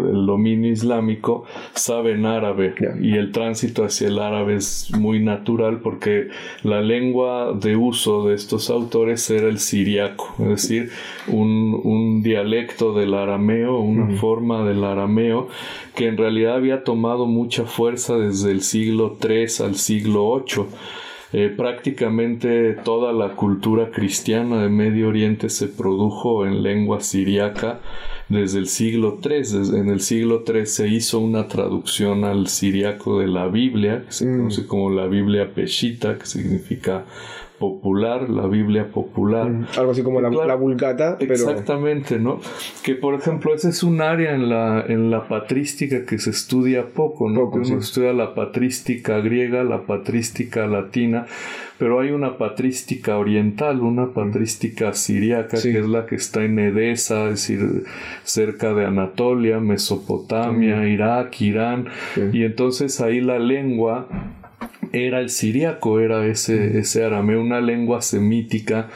el 0.09 0.25
dominio 0.25 0.73
islámico, 0.73 1.45
saben 1.75 2.25
árabe 2.25 2.75
y 2.99 3.17
el 3.17 3.31
tránsito 3.31 3.85
hacia 3.85 4.09
el 4.09 4.19
árabe 4.19 4.57
es 4.57 4.91
muy 4.99 5.21
natural 5.21 5.81
porque 5.81 6.29
la 6.63 6.81
lengua 6.81 7.53
de 7.53 7.77
uso 7.77 8.27
de 8.27 8.37
estos 8.37 8.71
autores 8.71 9.29
era 9.29 9.49
el 9.49 9.59
siriaco, 9.59 10.35
es 10.39 10.49
decir, 10.49 10.91
un, 11.29 12.23
dialecto 12.23 12.95
del 12.95 13.13
arameo, 13.13 13.81
una 13.81 14.17
forma 14.17 14.65
del 14.65 14.83
arameo 14.85 15.49
que 15.95 16.07
en 16.07 16.17
realidad 16.17 16.55
había 16.55 16.85
tomado 16.85 17.27
mucha 17.27 17.65
fuerza 17.65 18.17
desde 18.17 18.51
el 18.51 18.63
siglo 18.63 19.19
III 19.23 19.65
al 19.65 19.75
siglo 19.75 20.43
VIII 20.47 20.67
eh, 21.33 21.53
prácticamente 21.57 22.75
toda 22.85 23.13
la 23.13 23.35
cultura 23.35 23.91
cristiana 23.91 24.63
de 24.63 24.69
Medio 24.69 25.09
Oriente 25.09 25.49
se 25.49 25.69
produjo 25.69 26.47
en 26.47 26.63
lengua 26.63 27.01
siriaca 27.01 27.81
desde 28.29 28.59
el 28.59 28.67
siglo 28.67 29.19
III. 29.23 29.79
En 29.79 29.89
el 29.89 30.01
siglo 30.01 30.45
III 30.47 30.67
se 30.67 30.89
hizo 30.89 31.21
una 31.21 31.49
traducción 31.49 32.25
al 32.25 32.49
siriaco 32.49 33.21
de 33.21 33.29
la 33.29 33.47
Biblia, 33.49 34.05
que 34.07 34.13
se 34.13 34.27
mm. 34.27 34.37
conoce 34.37 34.67
como 34.67 34.91
la 34.91 35.07
Biblia 35.07 35.55
Peshita, 35.55 36.19
que 36.19 36.27
significa 36.27 37.05
popular, 37.63 38.29
la 38.29 38.49
Biblia 38.49 38.89
popular. 38.91 39.49
Mm, 39.49 39.67
algo 39.79 39.93
así 39.93 40.03
como 40.03 40.21
la, 40.21 40.31
la, 40.31 40.57
Vulgata. 40.57 41.17
Pero... 41.17 41.33
Exactamente, 41.33 42.19
¿no? 42.19 42.41
Que 42.83 42.97
por 42.97 43.15
ejemplo, 43.15 43.55
ese 43.55 43.69
es 43.69 43.85
un 43.85 44.01
área 44.01 44.35
en 44.35 44.49
la, 44.49 44.85
en 44.89 45.13
la 45.13 45.29
patrística 45.29 46.05
que 46.05 46.19
se 46.19 46.31
estudia 46.31 46.87
poco, 46.89 47.31
¿no? 47.31 47.43
Poco, 47.43 47.59
Uno 47.59 47.79
estudia 47.79 48.13
la 48.13 48.35
patrística 48.35 49.21
griega, 49.21 49.63
la 49.63 49.83
patrística 49.83 50.67
latina, 50.67 51.27
pero 51.79 52.01
hay 52.01 52.11
una 52.11 52.37
patrística 52.37 53.17
oriental, 53.17 53.81
una 53.81 54.09
patrística 54.09 54.93
siriaca, 54.93 55.63
que 55.63 55.79
es 55.79 55.87
la 55.87 56.07
que 56.07 56.17
está 56.17 56.43
en 56.43 56.59
Edesa, 56.59 57.27
es 57.27 57.47
decir, 57.47 57.85
cerca 58.25 58.75
de 58.75 58.87
Anatolia, 58.87 59.61
Mesopotamia, 59.61 60.85
Irak, 60.89 61.41
Irán, 61.41 61.87
y 62.33 62.43
entonces 62.43 63.01
ahí 63.01 63.21
la 63.21 63.39
lengua 63.39 64.09
era 64.93 65.21
el 65.21 65.31
siriaco, 65.31 66.01
era 66.01 66.27
ese, 66.27 66.79
ese 66.79 67.05
arameo, 67.05 67.41
una 67.41 67.61
lengua 67.61 68.03
semítica 68.03 68.89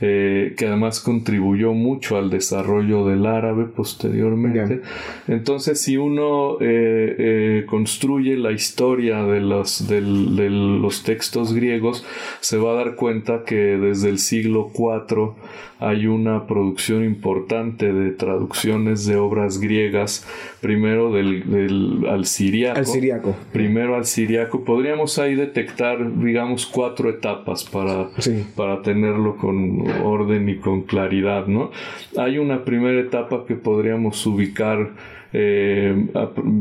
eh, 0.00 0.54
que 0.56 0.66
además 0.66 1.00
contribuyó 1.00 1.72
mucho 1.72 2.18
al 2.18 2.28
desarrollo 2.28 3.06
del 3.06 3.24
árabe 3.26 3.64
posteriormente. 3.64 4.82
Entonces, 5.28 5.80
si 5.80 5.96
uno 5.96 6.58
eh, 6.60 7.14
eh, 7.16 7.66
construye 7.66 8.36
la 8.36 8.50
historia 8.50 9.24
de 9.24 9.40
los, 9.40 9.88
de 9.88 10.00
los 10.00 11.04
textos 11.04 11.54
griegos, 11.54 12.04
se 12.40 12.58
va 12.58 12.72
a 12.72 12.74
dar 12.74 12.96
cuenta 12.96 13.44
que 13.44 13.54
desde 13.54 14.10
el 14.10 14.18
siglo 14.18 14.70
IV 14.74 15.36
hay 15.80 16.06
una 16.06 16.46
producción 16.46 17.04
importante 17.04 17.92
de 17.92 18.10
traducciones 18.12 19.06
de 19.06 19.16
obras 19.16 19.58
griegas, 19.58 20.26
primero 20.60 21.12
del, 21.12 22.06
al 22.08 22.26
siriaco. 22.26 22.78
Al 22.78 22.86
siriaco. 22.86 23.36
Primero 23.52 23.96
al 23.96 24.06
siriaco. 24.06 24.64
Podríamos 24.64 25.18
ahí 25.18 25.34
detectar, 25.46 26.18
digamos, 26.18 26.66
cuatro 26.66 27.10
etapas 27.10 27.64
para, 27.64 28.08
para 28.56 28.82
tenerlo 28.82 29.36
con 29.36 29.88
orden 30.02 30.48
y 30.48 30.56
con 30.56 30.82
claridad, 30.82 31.46
¿no? 31.46 31.70
Hay 32.16 32.38
una 32.38 32.64
primera 32.64 33.00
etapa 33.00 33.44
que 33.46 33.54
podríamos 33.54 34.24
ubicar 34.26 34.90
eh, 35.36 36.06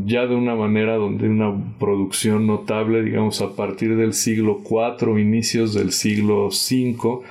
ya 0.06 0.26
de 0.26 0.34
una 0.34 0.56
manera 0.56 0.96
donde 0.96 1.30
una 1.30 1.54
producción 1.80 2.48
notable, 2.48 3.04
digamos, 3.04 3.40
a 3.42 3.56
partir 3.56 3.96
del 3.96 4.14
siglo 4.14 4.62
IV, 4.64 5.20
inicios 5.20 5.76
del 5.76 5.92
siglo 5.92 6.48
V, 6.48 7.22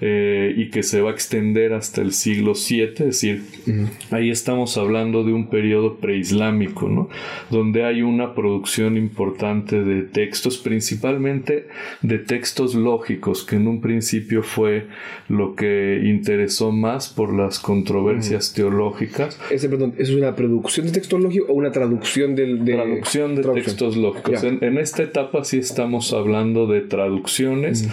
eh, 0.00 0.54
y 0.56 0.70
que 0.70 0.82
se 0.82 1.00
va 1.00 1.10
a 1.10 1.12
extender 1.12 1.72
hasta 1.72 2.00
el 2.00 2.12
siglo 2.12 2.52
VII, 2.54 2.82
es 2.82 2.98
decir, 2.98 3.42
ahí 4.10 4.30
estamos 4.30 4.76
hablando 4.76 5.24
de 5.24 5.32
un 5.32 5.48
periodo 5.48 5.96
preislámico, 5.96 6.88
¿no? 6.88 7.08
donde 7.50 7.84
hay 7.84 8.02
una 8.02 8.34
producción 8.34 8.96
importante 8.96 9.82
de 9.82 10.02
textos, 10.02 10.58
principalmente 10.58 11.68
de 12.02 12.18
textos 12.18 12.74
lógicos, 12.74 13.44
que 13.44 13.56
en 13.56 13.68
un 13.68 13.80
principio 13.80 14.42
fue 14.42 14.86
lo 15.28 15.54
que 15.54 16.02
interesó 16.04 16.72
más 16.72 17.08
por 17.08 17.34
las 17.34 17.58
controversias 17.58 18.52
teológicas. 18.52 19.38
Ese, 19.50 19.68
perdón, 19.68 19.94
¿Es 19.98 20.10
una 20.10 20.34
producción 20.34 20.86
de 20.86 20.92
textos 20.92 21.20
lógicos 21.20 21.48
o 21.50 21.54
una 21.54 21.72
traducción 21.72 22.34
del, 22.34 22.64
de... 22.64 22.74
Traducción 22.74 23.34
de 23.36 23.42
textos 23.42 23.96
lógicos. 23.96 24.42
En, 24.44 24.78
esta 24.78 25.02
etapa 25.02 25.44
sí 25.44 25.58
estamos 25.58 26.12
hablando 26.12 26.66
de 26.66 26.80
traducciones 26.80 27.88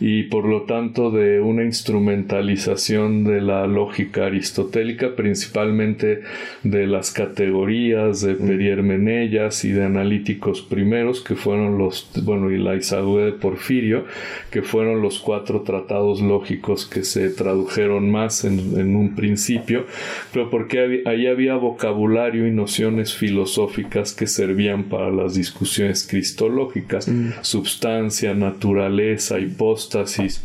y 0.00 0.24
por 0.24 0.46
lo 0.46 0.62
tanto 0.62 1.10
de 1.10 1.40
un 1.40 1.53
una 1.54 1.64
instrumentalización 1.64 3.24
de 3.24 3.40
la 3.40 3.66
lógica 3.66 4.26
aristotélica, 4.26 5.14
principalmente 5.14 6.22
de 6.62 6.86
las 6.86 7.10
categorías 7.12 8.20
de 8.20 8.34
Menellas 8.34 9.64
y 9.64 9.70
de 9.70 9.84
analíticos 9.84 10.62
primeros, 10.62 11.20
que 11.22 11.36
fueron 11.36 11.78
los, 11.78 12.10
bueno, 12.22 12.50
y 12.50 12.58
la 12.58 12.74
Isaúe 12.74 13.18
de 13.18 13.32
Porfirio, 13.32 14.04
que 14.50 14.62
fueron 14.62 15.00
los 15.00 15.20
cuatro 15.20 15.62
tratados 15.62 16.20
lógicos 16.20 16.86
que 16.86 17.04
se 17.04 17.30
tradujeron 17.30 18.10
más 18.10 18.44
en, 18.44 18.74
un 18.96 19.14
principio, 19.14 19.86
pero 20.32 20.50
porque 20.50 21.02
ahí 21.06 21.26
había 21.26 21.54
vocabulario 21.56 22.46
y 22.46 22.50
nociones 22.50 23.14
filosóficas 23.14 24.12
que 24.12 24.26
servían 24.26 24.84
para 24.84 25.10
las 25.10 25.34
discusiones 25.34 26.06
cristológicas, 26.06 27.08
mm. 27.08 27.30
substancia, 27.42 28.34
naturaleza, 28.34 29.38
hipóstasis, 29.38 30.42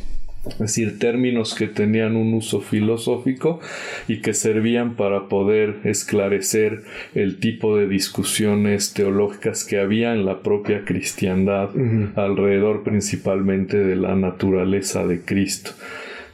es 0.48 0.58
decir, 0.58 1.00
términos 1.00 1.54
que 1.54 1.68
tenían 1.68 2.16
un 2.16 2.34
uso 2.34 2.62
filosófico 2.62 3.60
y 4.08 4.22
que 4.22 4.34
servían 4.34 4.96
para 4.96 5.28
poder 5.28 5.80
esclarecer 5.84 6.84
el 7.14 7.40
tipo 7.40 7.76
de 7.76 7.88
discusiones 7.88 8.94
teológicas 8.94 9.66
que 9.66 9.80
había 9.80 10.14
en 10.14 10.26
la 10.26 10.40
propia 10.40 10.86
cristiandad 10.86 11.70
alrededor 12.16 12.84
principalmente 12.84 13.78
de 13.78 13.96
la 13.96 14.16
naturaleza 14.16 15.06
de 15.06 15.22
Cristo. 15.22 15.72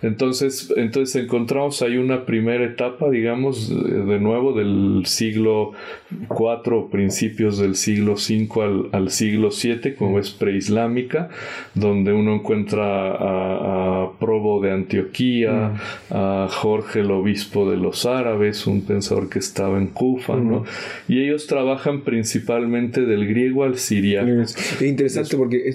Entonces, 0.05 0.71
entonces 0.77 1.23
encontramos 1.23 1.81
ahí 1.81 1.97
una 1.97 2.25
primera 2.25 2.63
etapa, 2.63 3.09
digamos, 3.09 3.69
de 3.69 4.19
nuevo 4.19 4.53
del 4.53 5.03
siglo 5.05 5.71
IV, 6.11 6.89
principios 6.91 7.57
del 7.57 7.75
siglo 7.75 8.13
V 8.13 8.89
al, 8.91 9.09
siglo 9.09 9.49
VII, 9.49 9.95
como 9.95 10.19
es 10.19 10.31
preislámica, 10.31 11.29
donde 11.73 12.13
uno 12.13 12.35
encuentra 12.35 13.11
a, 13.11 14.11
Probo 14.19 14.61
de 14.61 14.71
Antioquía, 14.71 15.73
a 16.09 16.47
Jorge 16.49 16.99
el 16.99 17.11
obispo 17.11 17.69
de 17.69 17.77
los 17.77 18.05
árabes, 18.05 18.67
un 18.67 18.81
pensador 18.81 19.29
que 19.29 19.39
estaba 19.39 19.77
en 19.77 19.87
Kufa, 19.87 20.35
¿no? 20.35 20.63
Y 21.07 21.21
ellos 21.21 21.47
trabajan 21.47 22.01
principalmente 22.01 23.01
del 23.01 23.27
griego 23.27 23.63
al 23.63 23.77
siriaco. 23.77 24.41
Es 24.41 24.81
interesante 24.81 25.37
porque 25.37 25.67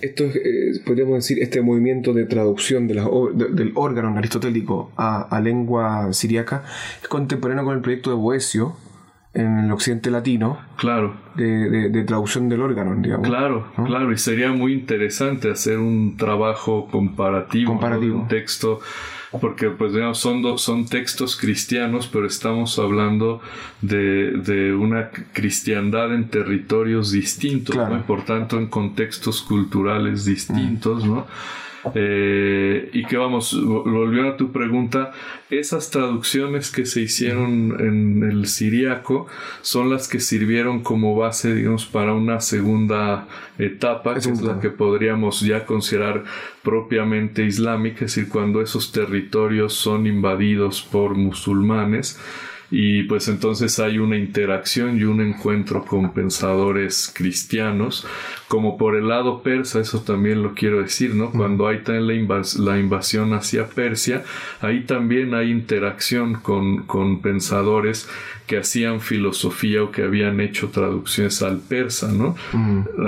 esto 0.00 0.24
es, 0.24 0.36
eh, 0.36 0.80
podríamos 0.84 1.16
decir, 1.16 1.42
este 1.42 1.60
movimiento 1.60 2.12
de 2.12 2.24
traducción 2.24 2.86
de, 2.86 2.94
la, 2.94 3.04
órgano 3.74 4.16
aristotélico 4.16 4.92
a, 4.96 5.40
lengua 5.40 6.12
siriaca 6.12 6.64
es 7.00 7.08
contemporáneo 7.08 7.64
con 7.64 7.74
el 7.74 7.80
proyecto 7.80 8.10
de 8.10 8.16
Boesio 8.16 8.76
en 9.34 9.58
el 9.60 9.72
occidente 9.72 10.10
latino. 10.10 10.58
Claro. 10.76 11.14
De, 11.36 12.04
traducción 12.04 12.48
del 12.48 12.60
órgano, 12.60 12.94
digamos. 12.96 13.28
Claro, 13.28 13.72
claro. 13.86 14.12
Y 14.12 14.18
sería 14.18 14.52
muy 14.52 14.74
interesante 14.74 15.50
hacer 15.50 15.78
un 15.78 16.16
trabajo 16.16 16.88
comparativo, 16.90 17.72
comparativo. 17.72 18.20
un 18.20 18.28
texto 18.28 18.80
porque 19.40 19.70
pues 19.70 19.92
digamos 19.94 20.18
son, 20.18 20.58
son 20.58 20.86
textos 20.86 21.36
cristianos, 21.36 22.06
pero 22.06 22.26
estamos 22.26 22.78
hablando 22.78 23.40
de, 23.80 24.76
una 24.78 25.10
cristiandad 25.32 26.14
en 26.14 26.28
territorios 26.28 27.12
distintos, 27.12 27.76
y 27.76 28.02
por 28.02 28.24
tanto 28.24 28.58
en 28.58 28.66
contextos 28.66 29.42
culturales 29.42 30.24
distintos, 30.24 31.06
¿no? 31.06 31.26
Eh, 31.94 32.90
y 32.92 33.04
que 33.04 33.16
vamos, 33.16 33.60
volviendo 33.64 34.30
a 34.30 34.36
tu 34.36 34.52
pregunta, 34.52 35.12
esas 35.50 35.90
traducciones 35.90 36.70
que 36.70 36.86
se 36.86 37.00
hicieron 37.00 37.76
en 37.80 38.22
el 38.22 38.46
siriaco 38.46 39.26
son 39.62 39.90
las 39.90 40.08
que 40.08 40.20
sirvieron 40.20 40.82
como 40.82 41.16
base, 41.16 41.54
digamos, 41.54 41.86
para 41.86 42.14
una 42.14 42.40
segunda 42.40 43.26
etapa, 43.58 44.14
que 44.14 44.30
es 44.30 44.42
la 44.42 44.60
que 44.60 44.70
podríamos 44.70 45.40
ya 45.40 45.66
considerar 45.66 46.24
propiamente 46.62 47.44
islámica, 47.44 48.04
es 48.04 48.14
decir, 48.14 48.28
cuando 48.28 48.62
esos 48.62 48.92
territorios 48.92 49.74
son 49.74 50.06
invadidos 50.06 50.82
por 50.82 51.16
musulmanes 51.16 52.18
y 52.74 53.02
pues 53.02 53.28
entonces 53.28 53.78
hay 53.78 53.98
una 53.98 54.16
interacción 54.16 54.98
y 54.98 55.04
un 55.04 55.20
encuentro 55.20 55.84
con 55.84 56.14
pensadores 56.14 57.12
cristianos, 57.14 58.06
como 58.48 58.78
por 58.78 58.96
el 58.96 59.08
lado 59.08 59.42
persa, 59.42 59.80
eso 59.80 60.00
también 60.00 60.42
lo 60.42 60.54
quiero 60.54 60.80
decir, 60.80 61.14
¿no? 61.14 61.30
Cuando 61.30 61.68
hay 61.68 61.80
también 61.80 62.06
la, 62.06 62.78
invasión 62.78 63.34
hacia 63.34 63.66
Persia, 63.66 64.24
ahí 64.62 64.84
también 64.84 65.34
hay 65.34 65.50
interacción 65.50 66.34
con, 66.34 66.84
con 66.84 67.20
pensadores 67.20 68.08
que 68.46 68.58
hacían 68.58 69.00
filosofía 69.00 69.82
o 69.82 69.90
que 69.90 70.02
habían 70.02 70.40
hecho 70.40 70.68
traducciones 70.68 71.42
al 71.42 71.58
persa, 71.60 72.10
¿no? 72.12 72.36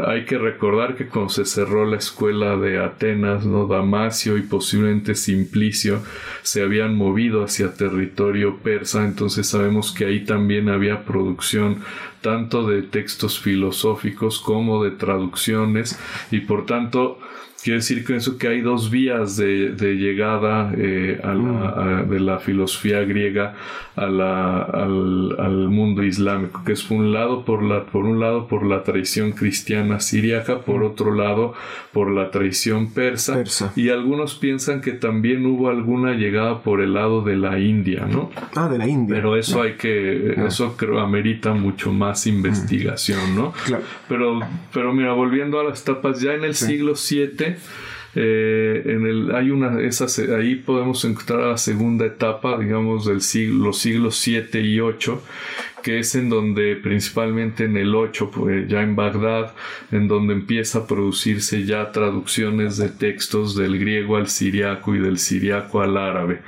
Hay 0.07 0.25
que 0.25 0.39
recordar 0.39 0.95
que 0.97 1.09
cuando 1.09 1.31
se 1.31 1.45
cerró 1.45 1.85
la 1.85 1.97
escuela 1.97 2.57
de 2.57 2.79
Atenas, 2.79 3.45
¿no? 3.45 3.67
Damasio 3.67 4.37
y 4.39 4.43
posiblemente 4.43 5.15
Simplicio 5.15 6.03
se 6.43 6.63
habían 6.63 6.95
movido 6.95 7.45
hacia 7.45 7.75
territorio 7.75 8.59
persa, 8.59 9.05
entonces 9.05 9.54
sabemos 9.55 9.93
que 9.93 10.05
ahí 10.05 10.25
también 10.25 10.69
había 10.69 11.05
producción 11.05 11.79
tanto 12.25 12.67
de 12.67 12.81
textos 12.81 13.39
filosóficos 13.39 14.41
como 14.41 14.83
de 14.83 14.93
traducciones 14.93 15.99
y 16.31 16.41
por 16.41 16.65
tanto 16.65 17.19
Quiere 17.65 17.79
decir 17.79 18.05
con 18.05 18.17
eso 18.17 18.37
que 18.37 18.49
hay 18.49 18.61
dos 18.61 18.91
vías 18.91 19.39
de, 19.39 19.73
llegada 19.97 20.71
eh, 20.77 21.19
mm. 21.25 22.11
de 22.11 22.21
la 22.21 22.39
filosofía 22.39 23.01
griega 23.05 23.55
a 23.97 24.05
la, 24.05 24.61
al, 24.65 25.69
mundo 25.71 26.03
islámico, 26.03 26.63
que 26.63 26.73
es 26.73 26.83
por 26.83 26.99
un 26.99 27.15
lado 27.15 27.47
por, 27.47 27.63
la, 27.63 27.87
por 27.87 28.05
un 28.05 28.21
lado 28.21 28.49
por 28.49 28.67
la 28.67 28.83
tradición 28.83 29.33
cristiana 29.33 29.99
siríaca, 29.99 30.59
por 30.59 30.83
mm. 30.83 30.87
otro 30.87 31.15
lado 31.15 31.55
por 31.91 32.11
la 32.11 32.31
tradición 32.31 32.93
persa, 32.93 33.43
y 33.77 33.89
algunos 33.89 34.35
piensan 34.35 34.83
que 34.83 34.93
también 34.93 35.47
hubo 35.47 35.71
alguna 35.71 36.13
llegada 36.13 36.61
por 36.61 36.83
el 36.83 36.93
lado 36.93 37.23
de 37.23 37.37
la 37.37 37.59
India, 37.59 38.07
¿no? 38.07 38.31
Ah, 38.55 38.69
de 38.69 38.77
la 38.77 38.87
India. 38.87 39.17
Pero 39.17 39.39
eso 39.39 39.63
hay 39.63 39.77
que, 39.77 40.35
eso 40.47 40.77
creo 40.77 41.01
amerita 41.01 41.55
mucho 41.55 41.95
más 41.95 42.14
investigación, 42.27 43.35
¿no? 43.35 43.53
Claro. 43.65 43.85
Pero, 44.09 44.41
pero 44.73 44.93
mira, 44.93 45.13
volviendo 45.13 45.61
a 45.61 45.65
las 45.65 45.85
tapas, 45.85 46.21
ya 46.21 46.35
en 46.35 46.45
el 46.45 46.55
siglo 46.55 46.95
VII 46.95 47.57
eh, 48.17 48.83
en 48.87 49.07
el, 49.07 49.35
hay 49.35 49.51
una, 49.51 49.81
esas, 49.81 50.19
ahí 50.19 50.55
podemos 50.55 51.05
encontrar 51.05 51.41
la 51.41 51.59
segunda 51.59 52.07
etapa, 52.07 52.59
digamos, 52.59 53.07
del 53.07 53.21
siglo, 53.21 53.67
los 53.67 53.79
siglos 53.79 54.17
7 54.17 54.61
y 54.61 54.79
8, 54.79 55.23
que 55.83 55.99
es 55.99 56.15
en 56.15 56.29
donde 56.29 56.77
principalmente 56.77 57.65
en 57.65 57.77
el 57.77 57.95
8, 57.95 58.31
pues, 58.31 58.69
ya 58.69 58.83
en 58.83 58.95
Bagdad, 58.95 59.53
en 59.91 60.07
donde 60.07 60.35
empieza 60.35 60.81
a 60.81 60.87
producirse 60.87 61.65
ya 61.65 61.91
traducciones 61.91 62.77
de 62.77 62.89
textos 62.89 63.57
del 63.57 63.79
griego 63.79 64.17
al 64.17 64.29
siriaco 64.29 64.95
y 64.95 65.01
del 65.01 65.19
siriaco 65.19 65.83
al 65.83 65.97
árabe 65.97 66.43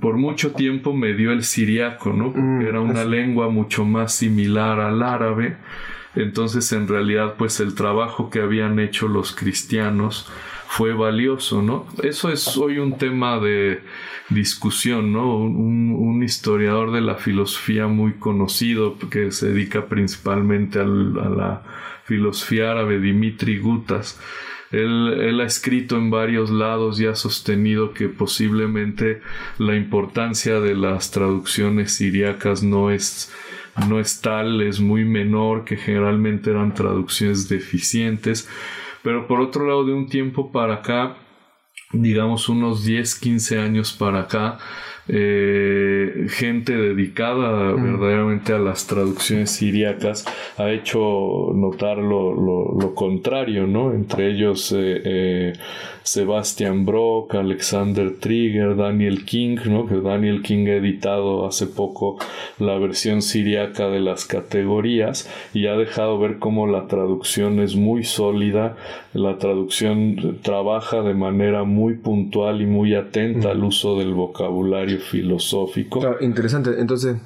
por 0.00 0.16
mucho 0.16 0.52
tiempo 0.52 0.92
me 0.92 1.14
dio 1.14 1.32
el 1.32 1.44
siriaco, 1.44 2.12
¿no? 2.12 2.26
Porque 2.26 2.40
mm, 2.40 2.62
era 2.62 2.80
una 2.80 3.04
lengua 3.04 3.48
mucho 3.48 3.84
más 3.84 4.14
similar 4.14 4.80
al 4.80 5.02
árabe 5.02 5.56
entonces 6.14 6.70
en 6.72 6.88
realidad 6.88 7.34
pues 7.38 7.60
el 7.60 7.74
trabajo 7.74 8.28
que 8.28 8.40
habían 8.40 8.78
hecho 8.78 9.08
los 9.08 9.34
cristianos 9.34 10.30
fue 10.66 10.94
valioso, 10.94 11.62
¿no? 11.62 11.86
Eso 12.02 12.30
es 12.30 12.56
hoy 12.56 12.78
un 12.78 12.96
tema 12.96 13.38
de 13.38 13.82
discusión, 14.30 15.12
¿no? 15.12 15.36
Un, 15.36 16.22
historiador 16.22 16.92
de 16.92 17.00
la 17.00 17.16
filosofía 17.16 17.88
muy 17.88 18.12
conocido 18.12 18.96
que 19.10 19.32
se 19.32 19.48
dedica 19.48 19.86
principalmente 19.86 20.78
a 20.78 20.84
la 20.84 21.62
filosofía 22.04 22.70
árabe, 22.70 23.00
Dimitri 23.00 23.58
Gutas, 23.58 24.20
él, 24.72 25.38
ha 25.40 25.44
escrito 25.44 25.96
en 25.96 26.10
varios 26.10 26.50
lados 26.50 26.98
y 26.98 27.06
ha 27.06 27.14
sostenido 27.14 27.92
que 27.92 28.08
posiblemente 28.08 29.20
la 29.58 29.76
importancia 29.76 30.60
de 30.60 30.74
las 30.74 31.10
traducciones 31.10 31.92
siriacas 31.92 32.62
no 32.62 32.90
es, 32.90 33.30
no 33.88 34.00
es 34.00 34.22
tal, 34.22 34.62
es 34.62 34.80
muy 34.80 35.04
menor, 35.04 35.64
que 35.64 35.76
generalmente 35.76 36.50
eran 36.50 36.72
traducciones 36.72 37.50
deficientes. 37.50 38.48
Pero 39.02 39.26
por 39.26 39.40
otro 39.40 39.66
lado, 39.66 39.84
de 39.84 39.92
un 39.92 40.08
tiempo 40.08 40.50
para 40.50 40.74
acá, 40.74 41.16
digamos 41.92 42.48
unos 42.48 42.84
10, 42.84 43.14
15 43.16 43.58
años 43.58 43.92
para 43.92 44.20
acá, 44.20 44.58
eh, 45.08 45.81
gente 46.28 46.76
dedicada 46.76 47.72
mm. 47.72 47.82
verdaderamente 47.82 48.52
a 48.52 48.58
las 48.58 48.86
traducciones 48.86 49.50
siriacas 49.50 50.24
ha 50.56 50.70
hecho 50.70 51.52
notar 51.54 51.98
lo, 51.98 52.34
lo, 52.34 52.94
contrario, 52.94 53.66
¿no? 53.66 53.92
Entre 53.92 54.30
ellos 54.30 54.72
eh, 54.72 55.00
eh, 55.04 55.52
Sebastian 56.02 56.84
Brock, 56.84 57.34
Alexander 57.34 58.14
Trigger, 58.18 58.76
Daniel 58.76 59.24
King, 59.24 59.58
¿no? 59.66 59.86
Que 59.86 59.96
Daniel 59.96 60.42
King 60.42 60.66
ha 60.66 60.76
editado 60.76 61.46
hace 61.46 61.66
poco 61.66 62.18
la 62.58 62.76
versión 62.78 63.22
siriaca 63.22 63.88
de 63.88 64.00
las 64.00 64.24
categorías 64.24 65.30
y 65.54 65.66
ha 65.66 65.76
dejado 65.76 66.18
ver 66.18 66.38
cómo 66.38 66.66
la 66.66 66.86
traducción 66.86 67.60
es 67.60 67.76
muy 67.76 68.04
sólida, 68.04 68.76
la 69.14 69.38
traducción 69.38 70.38
trabaja 70.42 71.02
de 71.02 71.14
manera 71.14 71.64
muy 71.64 71.94
puntual 71.94 72.62
y 72.62 72.66
muy 72.66 72.94
atenta 72.94 73.50
al 73.50 73.62
uso 73.62 73.98
del 73.98 74.12
vocabulario 74.14 74.98
filosófico. 74.98 76.00
Interesante. 76.20 76.78
Entonces, 76.78 77.16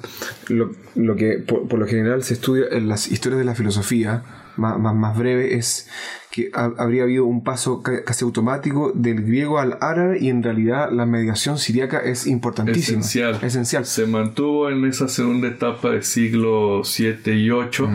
lo, 0.47 0.71
lo 0.95 1.15
que 1.15 1.39
por, 1.39 1.67
por, 1.67 1.79
lo 1.79 1.87
general 1.87 2.23
se 2.23 2.33
estudia 2.33 2.65
en 2.71 2.87
las 2.87 3.11
historias 3.11 3.39
de 3.39 3.45
la 3.45 3.55
filosofía, 3.55 4.23
más, 4.55 4.79
más, 4.79 4.95
más 4.95 5.17
breve, 5.17 5.55
es 5.55 5.87
que 6.31 6.51
habría 6.53 7.03
habido 7.03 7.25
un 7.25 7.43
paso 7.43 7.81
casi 7.81 8.25
automático 8.25 8.91
del 8.93 9.23
griego 9.23 9.59
al 9.59 9.77
árabe 9.81 10.17
y 10.19 10.29
en 10.29 10.43
realidad 10.43 10.91
la 10.91 11.05
mediación 11.05 11.57
siriaca 11.57 11.99
es 11.99 12.27
importantísima. 12.27 12.99
Esencial. 12.99 13.39
Esencial. 13.41 13.85
Se 13.85 14.05
mantuvo 14.05 14.69
en 14.69 14.85
esa 14.85 15.07
segunda 15.07 15.47
etapa 15.47 15.91
del 15.91 16.03
siglo 16.03 16.81
7 16.83 17.33
y 17.33 17.49
8, 17.49 17.89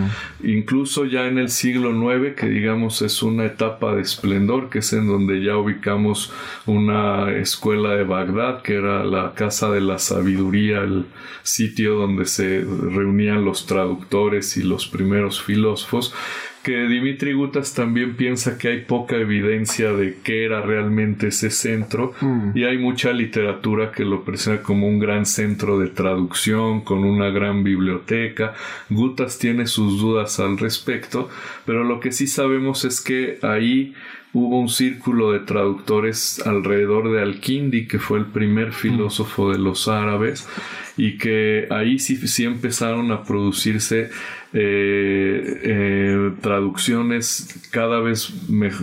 incluso 0.45 1.05
ya 1.05 1.27
en 1.27 1.39
el 1.39 1.51
siglo 1.51 1.93
9, 1.93 2.35
que 2.35 2.49
digamos 2.49 3.03
es 3.03 3.23
una 3.23 3.45
etapa 3.45 3.95
de 3.95 4.03
esplendor, 4.03 4.71
que 4.71 4.79
es 4.79 4.93
en 4.93 5.07
donde 5.07 5.45
ya 5.45 5.57
ubicamos 5.57 6.33
una 6.67 7.31
escuela 7.33 7.95
de 7.95 8.05
Bagdad, 8.05 8.63
que 8.63 8.75
era 8.75 9.05
la 9.05 9.35
Casa 9.35 9.71
de 9.71 9.83
la 9.83 9.99
Sabiduría, 9.99 10.81
el 10.81 11.07
sitio 11.43 11.97
donde 11.97 12.25
se 12.25 12.61
reunían 12.65 13.45
los 13.45 13.67
traductores 13.67 14.57
y 14.57 14.63
los 14.63 14.87
primeros 14.87 15.43
filósofos 15.43 16.15
que 16.63 16.87
Dimitri 16.87 17.33
Gutas 17.33 17.75
también 17.75 18.15
piensa 18.17 18.57
que 18.57 18.69
hay 18.69 18.81
poca 18.83 19.17
evidencia 19.17 19.93
de 19.93 20.19
qué 20.23 20.45
era 20.45 20.63
realmente 20.63 21.29
ese 21.29 21.51
centro 21.51 22.15
mm. 22.21 22.51
y 22.55 22.65
hay 22.65 22.79
mucha 22.79 23.13
literatura 23.13 23.91
que 23.91 24.05
lo 24.05 24.25
presenta 24.25 24.63
como 24.63 24.87
un 24.87 25.01
gran 25.01 25.27
centro 25.27 25.79
de 25.79 25.89
traducción 25.89 26.83
con 26.83 27.05
una 27.05 27.31
gran 27.31 27.65
biblioteca. 27.65 28.55
Gutas 28.91 29.39
tiene 29.39 29.67
sus 29.67 30.01
dudas 30.01 30.39
al 30.39 30.57
respecto, 30.57 31.29
pero 31.67 31.83
lo 31.83 31.99
que 31.99 32.13
sí 32.13 32.29
sabemos 32.29 32.85
es 32.85 33.01
que 33.01 33.39
ahí 33.43 33.95
hubo 34.33 34.61
un 34.61 34.69
círculo 34.69 35.33
de 35.33 35.41
traductores 35.41 36.41
alrededor 36.47 37.13
de 37.13 37.21
Al-Kindi, 37.21 37.87
que 37.87 37.99
fue 37.99 38.19
el 38.19 38.27
primer 38.27 38.69
mm. 38.69 38.73
filósofo 38.73 39.51
de 39.51 39.59
los 39.59 39.89
árabes, 39.89 40.49
y 40.97 41.19
que 41.19 41.67
ahí 41.71 41.99
sí, 41.99 42.17
sí 42.29 42.45
empezaron 42.45 43.11
a 43.13 43.25
producirse 43.25 44.11
eh, 44.55 45.61
eh, 45.65 46.33
traducciones 46.41 47.49
cada 47.71 48.01
vez, 48.01 48.33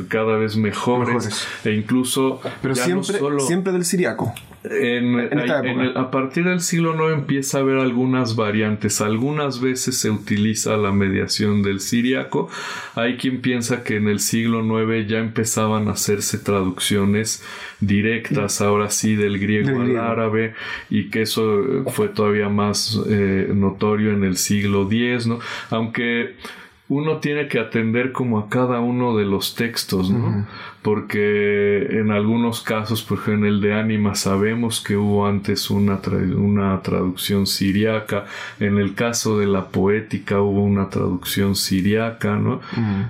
cada 0.07 0.37
vez 0.37 0.57
mejores, 0.57 1.47
e 1.63 1.73
incluso 1.73 2.41
pero 2.61 2.75
siempre, 2.75 3.19
siempre 3.39 3.71
del 3.73 3.85
siriaco 3.85 4.33
a 5.95 6.11
partir 6.11 6.43
del 6.43 6.59
siglo 6.59 6.93
IX 6.93 7.19
empieza 7.19 7.57
a 7.57 7.61
haber 7.61 7.77
algunas 7.77 8.35
variantes. 8.35 8.99
Algunas 8.99 9.61
veces 9.61 9.97
se 9.97 10.09
utiliza 10.09 10.75
la 10.75 10.91
mediación 10.91 11.61
del 11.63 11.79
siriaco. 11.79 12.49
Hay 12.95 13.15
quien 13.15 13.39
piensa 13.39 13.83
que 13.83 13.95
en 13.95 14.09
el 14.09 14.19
siglo 14.19 14.61
IX 14.61 15.07
ya 15.07 15.19
empezaban 15.19 15.87
a 15.87 15.91
hacerse 15.91 16.37
traducciones 16.39 17.41
directas, 17.79 18.59
ahora 18.59 18.89
sí, 18.89 19.15
del 19.15 19.39
griego 19.39 19.81
al 19.81 19.97
árabe, 19.97 20.53
y 20.89 21.09
que 21.09 21.21
eso 21.21 21.85
fue 21.93 22.09
todavía 22.09 22.49
más 22.49 22.99
eh, 23.07 23.49
notorio 23.53 24.11
en 24.11 24.25
el 24.25 24.35
siglo 24.35 24.89
X, 24.91 25.27
¿no? 25.27 25.39
Aunque 25.69 26.35
uno 26.89 27.17
tiene 27.17 27.47
que 27.47 27.59
atender 27.59 28.11
como 28.11 28.39
a 28.39 28.49
cada 28.49 28.79
uno 28.79 29.15
de 29.15 29.23
los 29.23 29.53
textos, 29.53 30.09
¿no? 30.09 30.47
Porque 30.81 31.99
en 31.99 32.09
algunos 32.09 32.61
casos, 32.61 33.03
por 33.03 33.19
ejemplo, 33.19 33.47
en 33.47 33.53
el 33.53 33.61
de 33.61 33.73
Ánima 33.73 34.15
sabemos 34.15 34.81
que 34.81 34.97
hubo 34.97 35.27
antes 35.27 35.69
una, 35.69 35.99
una 36.35 36.81
traducción 36.81 37.45
siriaca, 37.45 38.25
en 38.59 38.79
el 38.79 38.95
caso 38.95 39.37
de 39.37 39.45
la 39.45 39.67
poética 39.67 40.41
hubo 40.41 40.63
una 40.63 40.89
traducción 40.89 41.55
siriaca, 41.55 42.37
¿no? 42.37 42.59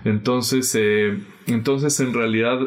Entonces, 0.03 0.75
eh, 0.77 1.17
entonces, 1.47 1.99
en 2.01 2.13
realidad, 2.13 2.59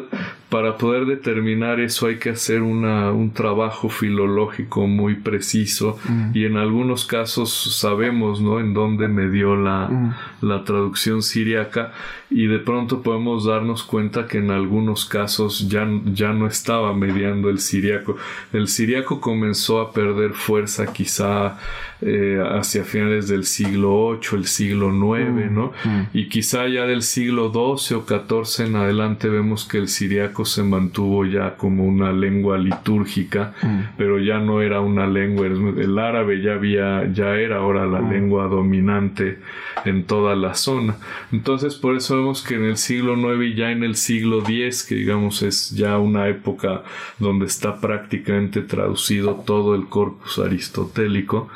para 0.53 0.77
poder 0.77 1.07
determinar 1.07 1.79
eso 1.79 2.05
hay 2.05 2.17
que 2.17 2.29
hacer 2.29 2.61
una, 2.61 3.11
un 3.11 3.31
trabajo 3.31 3.89
filológico 3.89 4.85
muy 4.85 5.15
preciso 5.15 5.97
mm. 6.07 6.29
y 6.35 6.45
en 6.45 6.57
algunos 6.57 7.05
casos 7.05 7.75
sabemos, 7.75 8.39
¿no? 8.39 8.59
En 8.59 8.75
dónde 8.75 9.07
me 9.07 9.31
dio 9.31 9.55
la, 9.55 9.87
mm. 9.87 10.13
la 10.41 10.63
traducción 10.63 11.23
siriaca 11.23 11.93
y 12.29 12.45
de 12.45 12.59
pronto 12.59 13.01
podemos 13.01 13.45
darnos 13.45 13.81
cuenta 13.81 14.27
que 14.27 14.37
en 14.37 14.51
algunos 14.51 15.05
casos 15.05 15.69
ya, 15.69 15.87
ya 16.13 16.33
no 16.33 16.45
estaba 16.45 16.93
mediando 16.93 17.49
el 17.49 17.57
siriaco. 17.57 18.17
El 18.53 18.67
siriaco 18.67 19.19
comenzó 19.19 19.81
a 19.81 19.91
perder 19.91 20.33
fuerza 20.33 20.93
quizá 20.93 21.57
eh, 22.05 22.43
hacia 22.59 22.83
finales 22.83 23.27
del 23.27 23.45
siglo 23.45 24.19
VIII, 24.19 24.39
el 24.39 24.45
siglo 24.45 24.89
IX, 24.89 25.29
mm, 25.29 25.53
¿no? 25.53 25.73
Mm. 25.85 26.01
Y 26.13 26.27
quizá 26.27 26.67
ya 26.67 26.85
del 26.85 27.01
siglo 27.01 27.51
XII 27.51 27.97
o 27.97 28.05
XIV 28.05 28.65
en 28.65 28.75
adelante 28.75 29.29
vemos 29.29 29.65
que 29.65 29.77
el 29.77 29.87
siriaco 29.87 30.43
se 30.45 30.63
mantuvo 30.63 31.25
ya 31.25 31.55
como 31.55 31.85
una 31.85 32.11
lengua 32.11 32.57
litúrgica, 32.57 33.53
mm. 33.61 33.79
pero 33.97 34.19
ya 34.19 34.39
no 34.39 34.61
era 34.61 34.81
una 34.81 35.07
lengua, 35.07 35.47
el 35.47 35.97
árabe 35.97 36.41
ya 36.41 36.53
había, 36.53 37.11
ya 37.11 37.35
era 37.35 37.57
ahora 37.57 37.85
la 37.85 38.01
lengua 38.01 38.47
dominante 38.47 39.39
en 39.85 40.03
toda 40.03 40.35
la 40.35 40.53
zona. 40.55 40.97
Entonces 41.31 41.75
por 41.75 41.95
eso 41.95 42.17
vemos 42.17 42.41
que 42.43 42.55
en 42.55 42.65
el 42.65 42.77
siglo 42.77 43.15
IX 43.15 43.43
y 43.43 43.55
ya 43.55 43.71
en 43.71 43.83
el 43.83 43.95
siglo 43.95 44.39
X, 44.39 44.83
que 44.83 44.95
digamos 44.95 45.41
es 45.41 45.71
ya 45.71 45.97
una 45.97 46.27
época 46.27 46.83
donde 47.19 47.45
está 47.45 47.79
prácticamente 47.79 48.61
traducido 48.61 49.35
todo 49.45 49.75
el 49.75 49.85
corpus 49.85 50.39
aristotélico, 50.39 51.49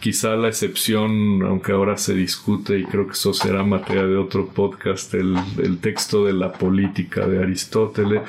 Quizá 0.00 0.36
la 0.36 0.48
excepción, 0.48 1.42
aunque 1.42 1.72
ahora 1.72 1.96
se 1.96 2.14
discute 2.14 2.78
y 2.78 2.84
creo 2.84 3.06
que 3.06 3.12
eso 3.12 3.32
será 3.32 3.62
materia 3.62 4.04
de 4.04 4.16
otro 4.16 4.48
podcast, 4.48 5.14
el, 5.14 5.36
texto 5.80 6.24
de 6.24 6.32
la 6.32 6.52
política 6.52 7.26
de 7.26 7.42
Aristóteles 7.42 8.22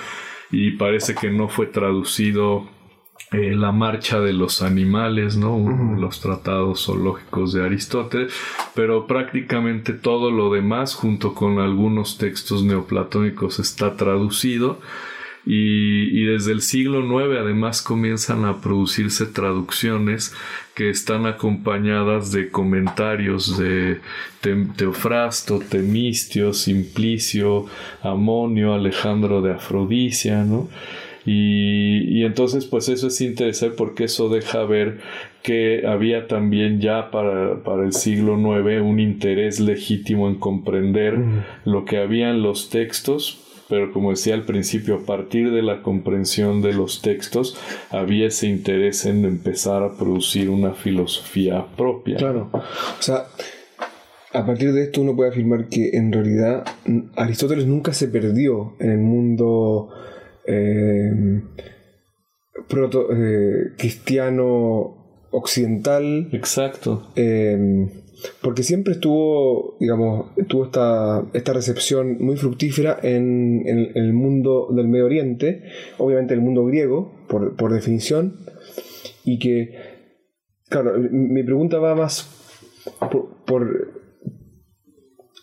y 0.52 0.72
parece 0.72 1.16
que 1.16 1.30
no 1.30 1.48
fue 1.50 1.68
traducido 1.68 2.68
eh, 3.32 3.56
la 3.56 3.72
marcha 3.72 4.20
de 4.20 4.34
los 4.34 4.62
animales, 4.62 5.38
¿no? 5.38 5.96
Los 5.98 6.22
tratados 6.22 6.86
zoológicos 6.86 7.54
de 7.54 7.66
Aristóteles, 7.66 8.34
pero 8.74 9.08
prácticamente 9.08 9.94
todo 9.94 10.32
lo 10.32 10.54
demás, 10.54 10.96
junto 10.96 11.34
con 11.34 11.60
algunos 11.60 12.18
textos 12.18 12.64
neoplatónicos, 12.64 13.60
está 13.60 13.96
traducido. 13.96 14.80
Y, 15.48 16.22
y, 16.22 16.26
desde 16.26 16.54
el 16.54 16.62
siglo 16.62 17.02
IX 17.02 17.40
además 17.40 17.84
comienzan 17.84 18.46
a 18.46 18.62
producirse 18.62 19.28
traducciones 19.28 20.34
que 20.74 20.90
están 20.90 21.28
acompañadas 21.28 22.32
de 22.32 22.50
comentarios 22.50 23.56
de 23.58 24.00
Teofrasto, 24.76 25.60
Temistio, 25.60 26.52
Simplicio, 26.52 27.68
Amonio, 28.02 28.74
Alejandro 28.74 29.44
de 29.44 29.54
Afrodisia, 29.54 30.44
¿no? 30.44 30.68
Y, 31.28 32.20
y, 32.20 32.24
entonces 32.24 32.66
pues 32.66 32.90
eso 32.90 33.08
es 33.08 33.20
interesante 33.22 33.76
porque 33.76 34.04
eso 34.04 34.30
deja 34.30 34.64
ver 34.64 35.00
que 35.42 35.86
había 35.88 36.28
también 36.28 36.82
ya 36.82 37.10
para, 37.10 37.64
para 37.64 37.84
el 37.84 37.94
siglo 37.94 38.36
IX 38.36 38.82
un 38.82 39.00
interés 39.00 39.60
legítimo 39.60 40.28
en 40.28 40.36
comprender 40.36 41.20
lo 41.66 41.86
que 41.86 41.98
había 41.98 42.30
en 42.30 42.44
los 42.44 42.70
textos 42.70 43.45
pero 43.70 43.92
como 43.92 44.12
decía 44.12 44.34
al 44.36 44.46
principio, 44.46 44.96
a 44.96 45.06
partir 45.06 45.52
de 45.52 45.62
la 45.62 45.82
comprensión 45.82 46.62
de 46.62 46.74
los 46.74 47.02
textos, 47.02 47.58
había 47.90 48.28
ese 48.28 48.48
interés 48.48 49.06
en 49.06 49.26
empezar 49.26 49.84
a 49.84 49.96
producir 49.96 50.50
una 50.50 50.74
filosofía 50.74 51.66
propia. 51.76 52.18
Claro. 52.18 52.50
O 52.54 53.02
sea, 53.02 53.26
a 54.34 54.46
partir 54.46 54.74
de 54.74 54.84
esto 54.84 55.02
uno 55.02 55.16
puede 55.16 55.30
afirmar 55.30 55.68
que 55.70 55.92
en 55.94 56.12
realidad 56.12 56.66
Aristóteles 57.16 57.66
nunca 57.66 57.94
se 57.94 58.08
perdió 58.08 58.76
en 58.80 58.92
el 58.92 59.00
mundo 59.00 59.90
eh, 60.46 61.42
proto, 62.68 63.08
eh, 63.12 63.74
cristiano 63.78 65.28
occidental. 65.32 66.30
Exacto. 66.32 67.12
Eh, 67.16 67.88
porque 68.42 68.64
siempre 68.64 68.94
estuvo, 68.94 69.78
digamos, 69.80 70.28
tuvo 70.48 70.66
esta, 70.66 71.26
esta 71.34 71.54
recepción 71.54 72.18
muy 72.20 72.38
fructífera 72.38 72.98
en, 73.02 73.64
el 73.68 74.14
mundo 74.14 74.68
del 74.72 74.88
Medio 74.88 75.06
Oriente, 75.06 75.64
obviamente 75.98 76.34
el 76.34 76.42
mundo 76.42 76.66
griego, 76.66 77.12
por, 77.28 77.56
por 77.56 77.74
definición, 77.74 78.38
y 79.24 79.40
que, 79.40 79.76
claro, 80.70 80.94
mi 80.98 81.44
pregunta 81.44 81.80
va 81.80 81.96
más 81.96 82.30
por, 83.46 83.94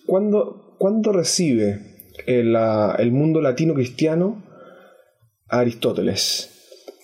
¿cuándo, 0.07 1.13
recibe 1.13 1.81
el, 2.27 2.57
el 2.99 3.13
mundo 3.13 3.41
latino 3.41 3.75
cristiano 3.75 4.43
a 5.49 5.61
Aristóteles? 5.61 6.52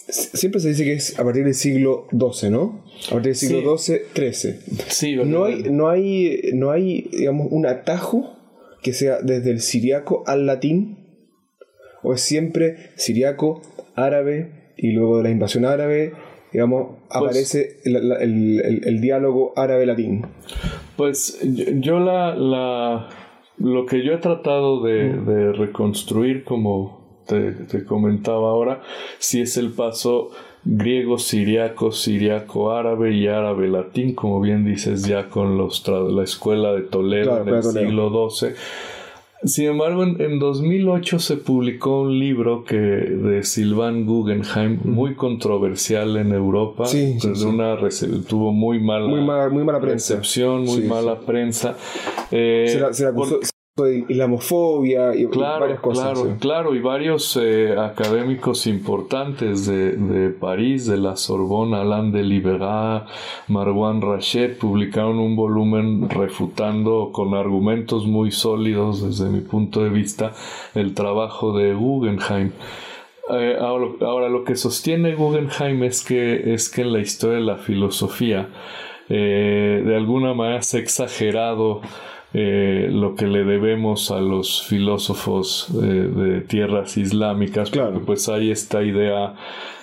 Siempre 0.08 0.60
se 0.60 0.68
dice 0.68 0.84
que 0.84 0.94
es 0.94 1.18
a 1.18 1.24
partir 1.24 1.44
del 1.44 1.54
siglo 1.54 2.06
XII, 2.10 2.50
¿no? 2.50 2.84
A 3.08 3.10
partir 3.10 3.32
del 3.32 3.36
siglo 3.36 3.76
XII, 3.76 3.98
XIII. 4.14 4.54
Sí, 4.88 5.16
no 5.16 5.44
hay, 5.44 5.64
no 5.64 5.90
hay, 5.90 6.40
no 6.54 6.70
hay, 6.70 7.10
digamos, 7.12 7.48
un 7.50 7.66
atajo 7.66 8.34
que 8.82 8.94
sea 8.94 9.20
desde 9.20 9.50
el 9.50 9.60
siriaco 9.60 10.24
al 10.26 10.46
latín, 10.46 10.98
o 12.02 12.14
es 12.14 12.22
siempre 12.22 12.90
siriaco, 12.96 13.60
árabe, 13.94 14.72
y 14.78 14.92
luego 14.92 15.18
de 15.18 15.24
la 15.24 15.30
invasión 15.30 15.64
árabe, 15.64 16.12
digamos, 16.52 16.96
pues 17.08 17.22
aparece 17.22 17.76
el, 17.84 19.00
diálogo 19.00 19.52
árabe-latín. 19.56 20.22
Pues 20.96 21.38
yo 21.42 21.98
la, 22.00 22.34
la, 22.34 23.08
lo 23.58 23.84
que 23.84 24.04
yo 24.04 24.12
he 24.12 24.18
tratado 24.18 24.82
de, 24.82 25.10
mm. 25.10 25.26
de 25.26 25.52
reconstruir 25.52 26.44
como 26.44 26.97
te, 27.28 27.84
comentaba 27.84 28.50
ahora, 28.50 28.80
si 29.18 29.40
es 29.40 29.56
el 29.56 29.70
paso 29.70 30.30
griego, 30.64 31.18
siriaco, 31.18 31.92
siriaco, 31.92 32.72
árabe 32.72 33.14
y 33.14 33.26
árabe 33.26 33.68
latín, 33.68 34.14
como 34.14 34.40
bien 34.40 34.64
dices 34.64 35.04
ya 35.04 35.28
con 35.28 35.58
los 35.58 35.86
la 35.86 36.24
escuela 36.24 36.72
de 36.72 36.82
Toledo 36.82 37.44
del 37.44 37.62
siglo 37.62 38.30
XII. 38.30 38.50
Sin 39.44 39.66
embargo, 39.66 40.02
en, 40.02 40.40
2008 40.40 41.20
se 41.20 41.36
publicó 41.36 42.02
un 42.02 42.18
libro 42.18 42.64
que 42.64 42.76
de 42.76 43.44
Sylvain 43.44 44.04
Guggenheim, 44.04 44.80
muy 44.82 45.14
controversial 45.14 46.16
en 46.16 46.32
Europa. 46.32 46.86
Una 47.46 47.76
tuvo 48.26 48.52
muy 48.52 48.80
mala, 48.80 49.06
muy 49.06 49.20
mala, 49.62 49.78
recepción, 49.78 50.64
muy 50.64 50.82
mala 50.82 51.20
prensa. 51.20 51.76
Eh, 52.32 52.66
se, 52.92 53.04
la, 53.04 53.12
de 53.12 53.38
islamofobia 53.86 55.14
y 55.14 55.26
varias 55.26 55.80
cosas. 55.80 56.12
Claro, 56.12 56.36
claro, 56.38 56.74
y 56.74 56.80
varios 56.80 57.38
eh, 57.40 57.74
académicos 57.78 58.66
importantes 58.66 59.66
de, 59.66 59.92
de, 59.92 60.30
París, 60.30 60.86
de 60.86 60.96
la 60.96 61.16
Sorbona, 61.16 61.82
Alain 61.82 62.12
de 62.12 62.22
Libera, 62.22 63.06
Marwan 63.48 64.00
Rachet, 64.00 64.58
publicaron 64.58 65.18
un 65.18 65.36
volumen 65.36 66.08
refutando 66.08 67.10
con 67.12 67.34
argumentos 67.34 68.06
muy 68.06 68.30
sólidos 68.30 69.02
desde 69.02 69.30
mi 69.30 69.40
punto 69.40 69.82
de 69.82 69.90
vista 69.90 70.32
el 70.74 70.94
trabajo 70.94 71.56
de 71.56 71.74
Guggenheim. 71.74 72.52
Eh, 73.30 73.58
ahora, 73.60 74.28
lo 74.28 74.42
que 74.44 74.56
sostiene 74.56 75.14
Guggenheim 75.14 75.82
es 75.82 76.02
que, 76.02 76.54
es 76.54 76.70
que 76.70 76.82
en 76.82 76.92
la 76.94 77.00
historia 77.00 77.36
de 77.36 77.44
la 77.44 77.56
filosofía 77.56 78.48
eh, 79.10 79.82
de 79.84 79.96
alguna 79.96 80.34
manera 80.34 80.62
se 80.62 80.78
ha 80.78 80.80
exagerado 80.80 81.80
eh, 82.34 82.88
lo 82.92 83.14
que 83.14 83.26
le 83.26 83.44
debemos 83.44 84.10
a 84.10 84.20
los 84.20 84.62
filósofos 84.62 85.68
eh, 85.82 85.86
de 85.86 86.40
tierras 86.42 86.98
islámicas, 86.98 87.70
claro. 87.70 88.02
pues 88.04 88.28
hay 88.28 88.50
esta 88.50 88.82
idea 88.82 89.34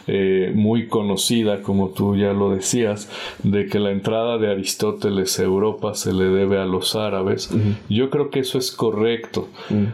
eh, 0.08 0.52
muy 0.54 0.88
conocida, 0.88 1.64
como 1.64 1.90
tú 1.90 2.16
ya 2.16 2.32
lo 2.34 2.52
decías, 2.52 3.10
de 3.42 3.66
que 3.66 3.80
la 3.80 3.90
entrada 3.90 4.38
de 4.38 4.52
Aristóteles 4.52 5.40
a 5.40 5.44
Europa 5.44 5.96
se 5.96 6.14
le 6.14 6.26
debe 6.26 6.60
a 6.60 6.66
los 6.66 6.96
árabes. 6.96 7.50
Yo 7.90 8.12
creo 8.12 8.30
que 8.30 8.42
eso 8.42 8.60
es 8.60 8.72
correcto. 8.72 9.48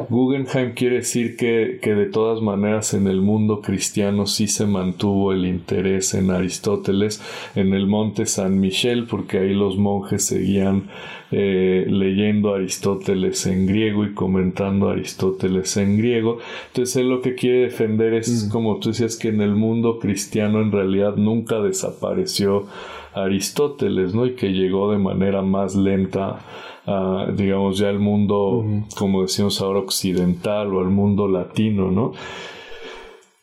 Guggenheim 0.09 0.73
quiere 0.73 0.97
decir 0.97 1.37
que, 1.37 1.79
que, 1.81 1.95
de 1.95 2.07
todas 2.07 2.41
maneras 2.41 2.93
en 2.93 3.07
el 3.07 3.21
mundo 3.21 3.61
cristiano 3.61 4.25
sí 4.25 4.47
se 4.47 4.65
mantuvo 4.65 5.31
el 5.31 5.45
interés 5.45 6.13
en 6.13 6.31
Aristóteles 6.31 7.21
en 7.55 7.73
el 7.73 7.87
monte 7.87 8.25
San 8.25 8.59
Michel, 8.59 9.05
porque 9.05 9.37
ahí 9.37 9.53
los 9.53 9.77
monjes 9.77 10.25
seguían 10.25 10.89
eh, 11.31 11.85
leyendo 11.87 12.53
Aristóteles 12.53 13.45
en 13.45 13.65
griego 13.65 14.03
y 14.03 14.13
comentando 14.13 14.89
Aristóteles 14.89 15.77
en 15.77 15.97
griego. 15.97 16.39
Entonces 16.67 16.97
él 16.97 17.09
lo 17.09 17.21
que 17.21 17.35
quiere 17.35 17.61
defender 17.61 18.13
es, 18.13 18.49
como 18.51 18.79
tú 18.79 18.89
decías, 18.89 19.15
que 19.15 19.29
en 19.29 19.41
el 19.41 19.55
mundo 19.55 19.99
cristiano 19.99 20.61
en 20.61 20.71
realidad 20.71 21.15
nunca 21.15 21.61
desapareció 21.61 22.65
Aristóteles, 23.13 24.13
¿no? 24.13 24.25
Y 24.25 24.35
que 24.35 24.53
llegó 24.53 24.91
de 24.91 24.97
manera 24.97 25.41
más 25.41 25.75
lenta 25.75 26.39
a, 26.85 27.27
digamos, 27.35 27.77
ya 27.77 27.89
al 27.89 27.99
mundo, 27.99 28.65
como 28.97 29.21
decimos 29.21 29.61
ahora, 29.61 29.79
occidental 29.79 30.73
o 30.73 30.79
al 30.79 30.89
mundo 30.89 31.27
latino, 31.27 31.91
¿no? 31.91 32.13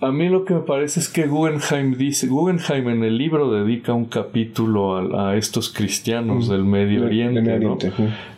A 0.01 0.13
mí 0.13 0.29
lo 0.29 0.45
que 0.45 0.55
me 0.55 0.61
parece 0.61 1.01
es 1.01 1.09
que 1.09 1.27
Guggenheim 1.27 1.97
dice, 1.97 2.29
Guggenheim 2.29 2.89
en 2.89 3.03
el 3.03 3.19
libro 3.19 3.51
dedica 3.51 3.95
un 3.95 4.05
capítulo 4.05 5.19
a, 5.19 5.35
estos 5.37 5.73
cristianos 5.73 6.49
del 6.49 6.63
Medio 6.63 7.05
Oriente, 7.05 7.59
¿no? 7.59 7.77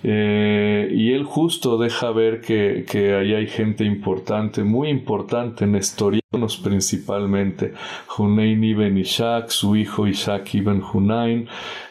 Eh, 0.03 0.89
y 0.91 1.13
él 1.13 1.25
justo 1.25 1.77
deja 1.77 2.13
ver 2.13 2.41
que, 2.41 2.87
que 2.91 3.13
ahí 3.13 3.35
hay 3.35 3.47
gente 3.47 3.85
importante, 3.85 4.65
muy 4.65 4.89
importante, 4.89 5.67
nestorianos 5.67 6.57
principalmente, 6.65 7.75
Hunayn 8.17 8.65
ibn 8.65 8.97
Ishaq, 8.97 9.51
su 9.51 9.77
hijo 9.77 10.07
Ishaq 10.07 10.55
ibn 10.55 10.83
Hunayn, 10.83 11.47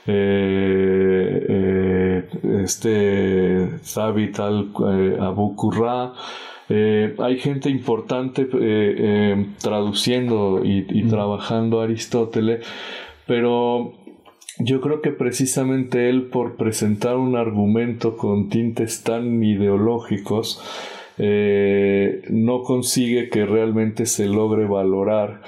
eh, 0.08 1.46
eh, 1.48 2.28
este 2.64 3.70
Thabit 3.94 4.40
al 4.40 4.72
Abu 5.20 5.56
Qurra, 5.56 6.14
eh, 6.70 7.16
hay 7.18 7.40
gente 7.40 7.70
importante 7.70 8.44
eh, 8.44 8.48
eh, 8.54 9.46
traduciendo 9.60 10.62
y, 10.64 11.04
trabajando 11.10 11.82
Aristóteles, 11.82 12.66
pero 13.26 13.94
yo 14.60 14.80
creo 14.80 15.02
que 15.02 15.10
precisamente 15.10 16.10
él, 16.10 16.28
por 16.28 16.58
presentar 16.58 17.18
un 17.18 17.36
argumento 17.36 18.18
con 18.18 18.50
tintes 18.50 19.04
tan 19.04 19.44
ideológicos, 19.44 20.62
no 21.18 22.64
consigue 22.64 23.30
que 23.30 23.46
realmente 23.46 24.06
se 24.06 24.28
logre 24.28 24.66
valorar 24.66 25.42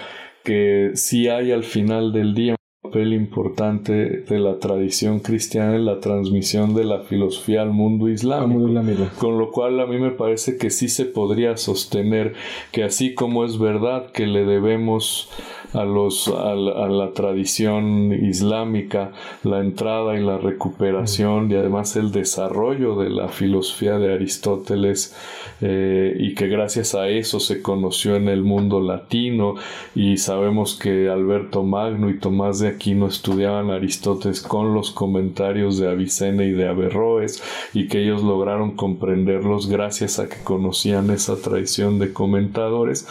que 0.43 0.91
si 0.95 1.29
hay 1.29 1.53
al 1.53 1.63
final 1.63 2.11
del 2.11 2.33
día 2.33 2.55
papel 2.91 3.13
importante 3.13 3.93
de 3.93 4.39
la 4.39 4.59
tradición 4.59 5.21
cristiana 5.21 5.75
en 5.75 5.85
la 5.85 6.01
transmisión 6.01 6.75
de 6.75 6.83
la 6.83 6.99
filosofía 6.99 7.61
al 7.61 7.71
mundo 7.71 8.09
islámico. 8.09 9.07
Con 9.17 9.37
lo 9.37 9.51
cual 9.51 9.79
a 9.79 9.85
mí 9.85 9.97
me 9.97 10.11
parece 10.11 10.57
que 10.57 10.69
sí 10.69 10.89
se 10.89 11.05
podría 11.05 11.55
sostener 11.55 12.33
que 12.73 12.83
así 12.83 13.13
como 13.13 13.45
es 13.45 13.57
verdad 13.57 14.11
que 14.11 14.27
le 14.27 14.43
debemos 14.43 15.29
a, 15.73 15.85
los, 15.85 16.27
a, 16.27 16.55
la, 16.55 17.11
tradición 17.13 18.11
islámica 18.13 19.11
la 19.43 19.59
entrada 19.59 20.17
y 20.17 20.23
la 20.23 20.37
recuperación 20.37 21.51
y 21.51 21.55
además 21.55 21.95
el 21.95 22.11
desarrollo 22.11 22.95
de 22.95 23.09
la 23.09 23.29
filosofía 23.29 23.97
de 23.97 24.13
Aristóteles 24.13 25.15
eh, 25.61 26.15
y 26.19 26.33
que 26.35 26.47
gracias 26.47 26.95
a 26.95 27.07
eso 27.07 27.39
se 27.39 27.61
conoció 27.61 28.15
en 28.15 28.27
el 28.27 28.43
mundo 28.43 28.81
latino. 28.81 29.55
Y 29.95 30.17
sabemos 30.17 30.77
que 30.77 31.09
Alberto 31.09 31.63
Magno 31.63 32.09
y 32.09 32.19
Tomás 32.19 32.59
de 32.59 32.69
Aquino 32.69 33.07
estudiaban 33.07 33.69
Aristóteles 33.69 34.41
con 34.41 34.73
los 34.73 34.91
comentarios 34.91 35.77
de 35.77 35.89
Avicena 35.89 36.43
y 36.43 36.51
de 36.51 36.67
Averroes 36.67 37.43
y 37.73 37.87
que 37.87 38.03
ellos 38.03 38.23
lograron 38.23 38.71
comprenderlos 38.75 39.67
gracias 39.67 40.19
a 40.19 40.27
que 40.27 40.43
conocían 40.43 41.09
esa 41.11 41.35
tradición 41.37 41.99
de 41.99 42.11
comentadores 42.11 43.07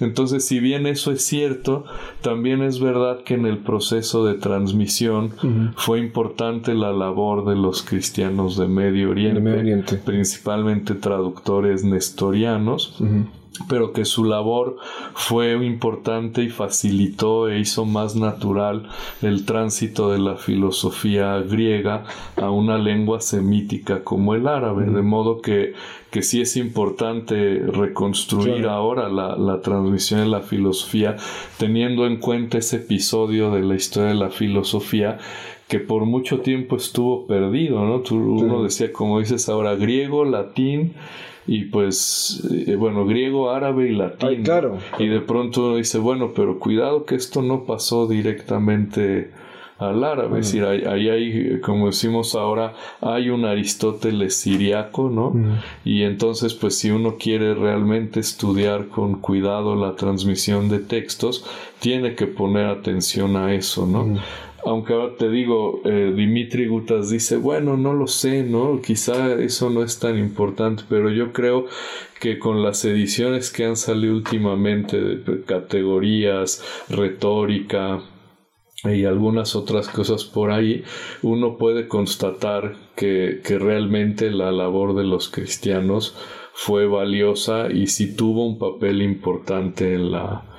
entonces, 0.00 0.44
si 0.44 0.60
bien 0.60 0.86
eso 0.86 1.12
es 1.12 1.24
cierto, 1.24 1.84
también 2.22 2.62
es 2.62 2.80
verdad 2.80 3.22
que 3.24 3.34
en 3.34 3.46
el 3.46 3.58
proceso 3.58 4.24
de 4.24 4.34
transmisión 4.34 5.32
fue 5.76 6.00
importante 6.00 6.74
la 6.74 6.92
labor 6.92 7.44
de 7.46 7.54
los 7.54 7.82
cristianos 7.82 8.56
de 8.56 8.66
Medio 8.66 9.10
Oriente, 9.10 9.96
principalmente 9.96 10.94
traductores 10.94 11.84
nestorianos. 11.84 13.00
Pero 13.68 13.92
que 13.92 14.04
su 14.04 14.24
labor 14.24 14.76
fue 15.14 15.52
importante 15.64 16.42
y 16.42 16.48
facilitó 16.48 17.48
e 17.48 17.60
hizo 17.60 17.84
más 17.84 18.16
natural 18.16 18.88
el 19.22 19.44
tránsito 19.44 20.10
de 20.10 20.18
la 20.18 20.36
filosofía 20.36 21.38
griega 21.38 22.04
a 22.36 22.50
una 22.50 22.78
lengua 22.78 23.20
semítica 23.20 24.02
como 24.02 24.34
el 24.34 24.48
árabe, 24.48 24.86
de 24.86 25.02
modo 25.02 25.40
que, 25.40 25.74
que 26.10 26.22
sí 26.22 26.40
es 26.40 26.56
importante 26.56 27.60
reconstruir 27.60 28.66
ahora 28.66 29.08
la, 29.08 29.36
la, 29.36 29.60
transmisión 29.60 30.20
de 30.20 30.26
la 30.26 30.40
filosofía, 30.40 31.16
teniendo 31.58 32.06
en 32.06 32.16
cuenta 32.18 32.58
ese 32.58 32.76
episodio 32.76 33.50
de 33.52 33.62
la 33.62 33.76
historia 33.76 34.08
de 34.08 34.16
la 34.16 34.30
filosofía 34.30 35.18
que 35.68 35.78
por 35.78 36.04
mucho 36.04 36.40
tiempo 36.40 36.76
estuvo 36.76 37.26
perdido, 37.26 37.84
¿no? 37.84 38.02
uno 38.10 38.62
decía, 38.62 38.92
como 38.92 39.20
dices 39.20 39.48
ahora, 39.48 39.74
griego, 39.74 40.24
latín, 40.24 40.92
y 41.46 41.66
pues, 41.66 42.42
eh, 42.50 42.76
bueno, 42.76 43.06
griego, 43.06 43.50
árabe 43.50 43.88
y 43.90 43.94
latín. 43.94 44.42
claro. 44.42 44.78
Y 44.98 45.08
de 45.08 45.20
pronto 45.20 45.66
uno 45.66 45.76
dice, 45.76 45.98
bueno, 45.98 46.32
pero 46.34 46.58
cuidado 46.58 47.04
que 47.04 47.14
esto 47.14 47.42
no 47.42 47.64
pasó 47.64 48.06
directamente 48.06 49.30
al 49.78 50.04
árabe. 50.04 50.40
Es 50.40 50.46
decir, 50.46 50.64
ahí 50.64 51.08
hay, 51.08 51.60
como 51.60 51.86
decimos 51.86 52.34
ahora, 52.34 52.74
hay 53.00 53.30
un 53.30 53.44
Aristóteles 53.44 54.36
siriaco, 54.36 55.10
¿no? 55.10 55.34
Y 55.84 56.02
entonces, 56.02 56.54
pues 56.54 56.78
si 56.78 56.90
uno 56.90 57.16
quiere 57.18 57.54
realmente 57.54 58.20
estudiar 58.20 58.88
con 58.88 59.20
cuidado 59.20 59.74
la 59.74 59.96
transmisión 59.96 60.68
de 60.68 60.78
textos, 60.78 61.44
tiene 61.80 62.14
que 62.14 62.26
poner 62.26 62.66
atención 62.66 63.36
a 63.36 63.52
eso, 63.54 63.86
¿no? 63.86 64.18
Aunque 64.64 64.94
ahora 64.94 65.16
te 65.16 65.28
digo, 65.30 65.80
eh, 65.84 66.12
Dimitri 66.16 66.66
Gutas 66.66 67.10
dice, 67.10 67.36
bueno, 67.36 67.76
no 67.76 67.92
lo 67.94 68.06
sé, 68.06 68.42
¿no? 68.42 68.80
Quizá 68.80 69.34
eso 69.34 69.70
no 69.70 69.82
es 69.82 69.98
tan 69.98 70.18
importante, 70.18 70.84
pero 70.88 71.10
yo 71.10 71.32
creo 71.32 71.66
que 72.20 72.38
con 72.38 72.62
las 72.62 72.84
ediciones 72.84 73.50
que 73.50 73.64
han 73.64 73.76
salido 73.76 74.14
últimamente 74.14 75.00
de 75.00 75.42
categorías, 75.44 76.64
retórica, 76.88 78.02
y 78.84 79.04
algunas 79.04 79.56
otras 79.56 79.88
cosas 79.88 80.24
por 80.24 80.50
ahí, 80.50 80.84
uno 81.22 81.56
puede 81.56 81.88
constatar 81.88 82.76
que, 82.96 83.40
que 83.42 83.58
realmente 83.58 84.30
la 84.30 84.52
labor 84.52 84.94
de 84.94 85.04
los 85.04 85.30
cristianos 85.30 86.14
fue 86.52 86.86
valiosa 86.86 87.68
y 87.72 87.86
sí 87.86 88.14
tuvo 88.14 88.46
un 88.46 88.58
papel 88.58 89.00
importante 89.02 89.94
en 89.94 90.12
la, 90.12 90.53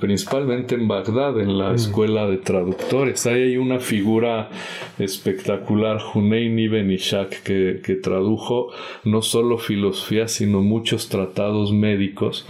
principalmente 0.00 0.74
en 0.74 0.88
Bagdad, 0.88 1.40
en 1.40 1.58
la 1.58 1.70
mm. 1.70 1.74
escuela 1.74 2.26
de 2.26 2.38
traductores. 2.38 3.26
Ahí 3.26 3.42
hay 3.42 3.56
una 3.56 3.78
figura 3.78 4.50
espectacular, 4.98 6.00
Hunein 6.14 6.58
ibn 6.58 6.90
Ishaq, 6.90 7.42
que, 7.42 7.80
que 7.84 7.94
tradujo 7.94 8.70
no 9.04 9.22
solo 9.22 9.58
filosofía, 9.58 10.28
sino 10.28 10.62
muchos 10.62 11.08
tratados 11.08 11.72
médicos. 11.72 12.46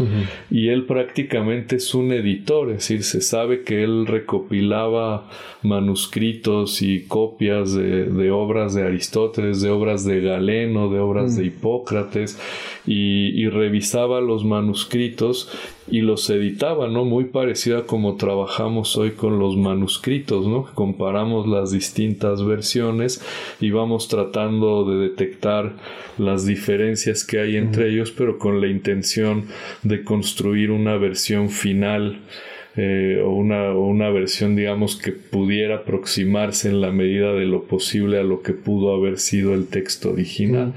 Y 0.51 0.69
él 0.69 0.85
prácticamente 0.87 1.77
es 1.77 1.95
un 1.95 2.13
editor, 2.13 2.71
es 2.71 2.77
decir, 2.77 3.03
se 3.05 3.21
sabe 3.21 3.63
que 3.63 3.83
él 3.83 4.07
recopilaba 4.07 5.29
manuscritos 5.63 6.83
y 6.83 7.03
copias 7.03 7.75
de, 7.75 8.31
obras 8.31 8.75
de 8.75 8.85
Aristóteles, 8.85 9.61
de 9.61 9.71
obras 9.71 10.05
de 10.05 10.21
Galeno, 10.21 10.91
de 10.91 10.99
obras 10.99 11.37
de 11.37 11.45
mm. 11.45 11.47
Hipócrates, 11.47 12.39
y, 12.91 13.41
y 13.41 13.49
revisaba 13.49 14.21
los 14.21 14.45
manuscritos 14.45 15.49
y 15.89 16.01
los 16.01 16.29
editaba, 16.29 16.89
¿no? 16.89 17.05
Muy 17.05 17.27
parecida 17.27 17.87
como 17.87 18.17
trabajamos 18.17 18.97
hoy 18.97 19.13
con 19.13 19.39
los 19.39 19.57
manuscritos, 19.57 20.49
¿no? 20.49 20.65
Comparamos 20.75 21.47
las 21.47 21.71
distintas 21.71 22.45
versiones 22.45 23.25
y 23.61 23.71
vamos 23.71 24.09
tratando 24.09 24.85
de 24.85 25.09
detectar 25.09 25.77
las 26.19 26.47
diferencias 26.47 27.25
que 27.25 27.39
hay 27.39 27.57
entre 27.57 27.91
ellos, 27.91 28.11
pero 28.11 28.39
con 28.39 28.61
la 28.61 28.67
intención 28.67 29.45
de 29.85 30.03
construir 30.03 30.73
una 30.73 30.97
versión 30.97 31.49
final 31.49 32.19
eh, 32.77 33.21
o, 33.25 33.31
una, 33.31 33.73
una, 33.73 34.11
versión, 34.11 34.57
digamos, 34.57 34.97
que 34.97 35.13
pudiera 35.13 35.77
aproximarse 35.77 36.69
en 36.69 36.81
la 36.81 36.91
medida 36.91 37.33
de 37.33 37.45
lo 37.45 37.65
posible 37.65 38.19
a 38.19 38.23
lo 38.23 38.43
que 38.43 38.53
pudo 38.53 38.95
haber 38.95 39.19
sido 39.19 39.55
el 39.55 39.67
texto 39.67 40.11
original. 40.11 40.75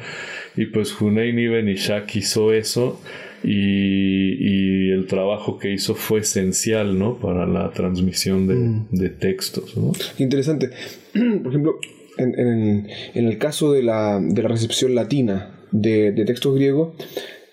Y 0.56 0.68
pues 0.68 1.00
Hunein 1.00 1.38
Ibn 1.40 1.68
Ishaq 1.70 2.16
hizo 2.16 2.54
eso 2.54 3.00
y, 3.44 4.92
el 4.92 5.08
trabajo 5.08 5.58
que 5.58 5.74
hizo 5.74 5.96
fue 5.96 6.20
esencial 6.20 6.98
¿no? 6.98 7.18
para 7.18 7.46
la 7.46 7.72
transmisión 7.72 8.48
de, 8.48 8.56
mm. 8.56 9.20
textos. 9.20 9.74
Interesante. 10.18 10.70
Por 11.14 11.48
ejemplo, 11.48 11.80
en, 12.18 12.88
el, 13.16 13.38
caso 13.40 13.74
de 13.74 13.84
la, 13.84 14.20
recepción 14.20 14.96
latina 14.96 15.66
de, 15.72 16.12
textos 16.26 16.56
griegos, 16.56 16.94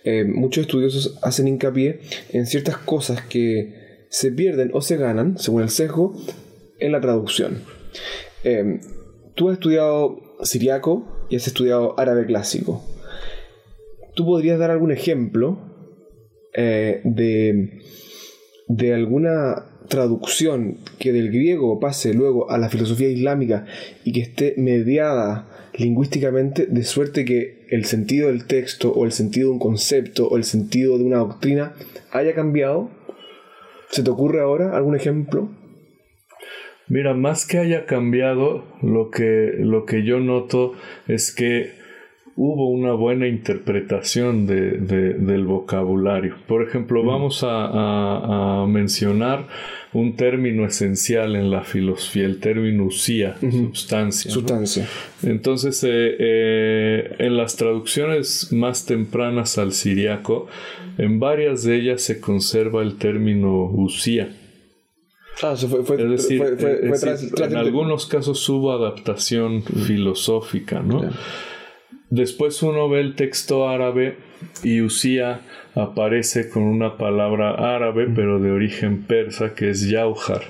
eh, 0.04 0.24
muchos 0.24 0.62
estudiosos 0.62 1.18
hacen 1.22 1.48
hincapié 1.48 2.00
en 2.32 2.46
ciertas 2.46 2.76
cosas 2.76 3.22
que 3.22 4.06
se 4.10 4.30
pierden 4.30 4.70
o 4.74 4.82
se 4.82 4.96
ganan, 4.96 5.38
según 5.38 5.62
el 5.62 5.70
sesgo, 5.70 6.14
en 6.78 6.92
la 6.92 7.00
traducción. 7.00 7.62
Eh, 8.44 8.80
tú 9.34 9.48
has 9.48 9.54
estudiado 9.54 10.36
siriaco 10.42 11.19
y 11.30 11.36
has 11.36 11.46
estudiado 11.46 11.98
árabe 11.98 12.26
clásico. 12.26 12.84
¿Tú 14.14 14.26
podrías 14.26 14.58
dar 14.58 14.70
algún 14.70 14.90
ejemplo 14.90 15.58
eh, 16.52 17.00
de, 17.04 17.80
de 18.68 18.94
alguna 18.94 19.66
traducción 19.88 20.78
que 20.98 21.12
del 21.12 21.28
griego 21.28 21.80
pase 21.80 22.12
luego 22.12 22.50
a 22.50 22.58
la 22.58 22.68
filosofía 22.68 23.08
islámica 23.08 23.66
y 24.04 24.12
que 24.12 24.20
esté 24.20 24.54
mediada 24.56 25.48
lingüísticamente 25.74 26.66
de 26.66 26.84
suerte 26.84 27.24
que 27.24 27.66
el 27.70 27.84
sentido 27.84 28.28
del 28.28 28.46
texto 28.46 28.92
o 28.92 29.04
el 29.04 29.12
sentido 29.12 29.48
de 29.48 29.52
un 29.54 29.58
concepto 29.58 30.28
o 30.28 30.36
el 30.36 30.44
sentido 30.44 30.98
de 30.98 31.04
una 31.04 31.18
doctrina 31.18 31.74
haya 32.10 32.34
cambiado? 32.34 32.90
¿Se 33.90 34.02
te 34.02 34.10
ocurre 34.10 34.40
ahora 34.40 34.76
algún 34.76 34.96
ejemplo? 34.96 35.50
Mira, 36.90 37.14
más 37.14 37.46
que 37.46 37.58
haya 37.58 37.86
cambiado, 37.86 38.64
lo 38.82 39.10
que, 39.10 39.54
lo 39.60 39.86
que 39.86 40.02
yo 40.02 40.18
noto 40.18 40.74
es 41.06 41.32
que 41.32 41.78
hubo 42.34 42.68
una 42.68 42.94
buena 42.94 43.28
interpretación 43.28 44.44
de, 44.44 44.72
del 44.72 45.44
vocabulario. 45.44 46.34
Por 46.48 46.64
ejemplo, 46.64 47.04
vamos 47.04 47.44
a, 47.46 48.66
mencionar 48.66 49.46
un 49.92 50.16
término 50.16 50.66
esencial 50.66 51.36
en 51.36 51.52
la 51.52 51.62
filosofía, 51.62 52.24
el 52.24 52.40
término 52.40 52.86
usía, 52.86 53.36
sustancia. 53.72 54.30
Sustancia. 54.32 54.88
Entonces, 55.22 55.84
eh, 55.84 56.16
eh, 56.18 57.14
en 57.20 57.36
las 57.36 57.54
traducciones 57.54 58.52
más 58.52 58.84
tempranas 58.84 59.58
al 59.58 59.72
siriaco, 59.72 60.48
en 60.98 61.20
varias 61.20 61.62
de 61.62 61.76
ellas 61.76 62.02
se 62.02 62.20
conserva 62.20 62.82
el 62.82 62.96
término 62.96 63.66
usía. 63.66 64.28
Ah, 65.42 65.56
fue, 65.56 65.84
fue, 65.84 65.96
es 66.02 66.10
decir, 66.10 66.42
en 67.38 67.56
algunos 67.56 68.06
casos 68.06 68.46
hubo 68.48 68.72
adaptación 68.72 69.62
filosófica, 69.62 70.80
¿no? 70.80 71.10
Después 72.10 72.62
uno 72.62 72.88
ve 72.88 73.00
el 73.00 73.14
texto 73.14 73.68
árabe 73.68 74.18
y 74.62 74.80
Usía 74.80 75.42
aparece 75.74 76.48
con 76.50 76.64
una 76.64 76.98
palabra 76.98 77.74
árabe, 77.74 78.08
pero 78.14 78.40
de 78.40 78.50
origen 78.50 79.04
persa, 79.04 79.54
que 79.54 79.70
es 79.70 79.88
yaujar. 79.88 80.42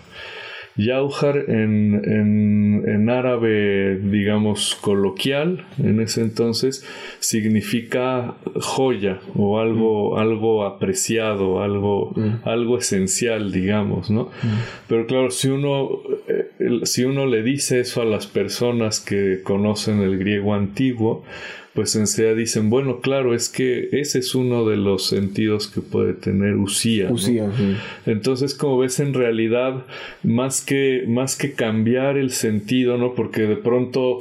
Yaujar 0.76 1.37
en, 1.48 2.85
en, 2.87 3.11
árabe, 3.11 3.98
digamos, 3.98 4.76
coloquial, 4.80 5.66
en 5.78 6.00
ese 6.00 6.22
entonces, 6.22 6.87
significa 7.18 8.37
joya 8.61 9.20
o 9.35 9.59
algo, 9.59 10.14
mm. 10.14 10.18
algo 10.18 10.64
apreciado, 10.64 11.62
algo, 11.62 12.12
mm. 12.14 12.48
algo 12.48 12.78
esencial, 12.78 13.52
digamos, 13.52 14.11
¿no? 14.11 14.24
Mm. 14.42 14.59
Pero 14.88 15.06
claro, 15.06 15.30
si 15.30 15.48
uno, 15.48 15.90
eh, 16.28 16.80
si 16.85 17.04
uno 17.04 17.26
le 17.26 17.42
dice 17.42 17.80
eso 17.80 18.02
a 18.02 18.04
las 18.04 18.26
personas 18.26 19.00
que 19.00 19.40
conocen 19.42 20.00
el 20.00 20.18
griego 20.18 20.54
antiguo, 20.54 21.24
pues 21.74 21.94
en 21.94 22.06
sea 22.06 22.35
dicen, 22.35 22.68
bueno, 22.68 23.00
claro, 23.00 23.35
es 23.35 23.48
que 23.48 23.88
ese 23.92 24.18
es 24.18 24.35
uno 24.35 24.68
de 24.68 24.76
los 24.76 25.06
sentidos 25.06 25.68
que 25.68 25.80
puede 25.80 26.14
tener 26.14 26.56
Usía. 26.56 27.11
Entonces, 28.06 28.54
como 28.54 28.78
ves, 28.78 28.98
en 28.98 29.14
realidad, 29.14 29.85
más 30.22 30.62
que, 30.62 31.04
más 31.06 31.37
que 31.37 31.52
cambiar 31.52 32.16
el 32.16 32.30
sentido, 32.30 32.98
¿no? 32.98 33.14
Porque 33.14 33.42
de 33.42 33.56
pronto 33.56 34.18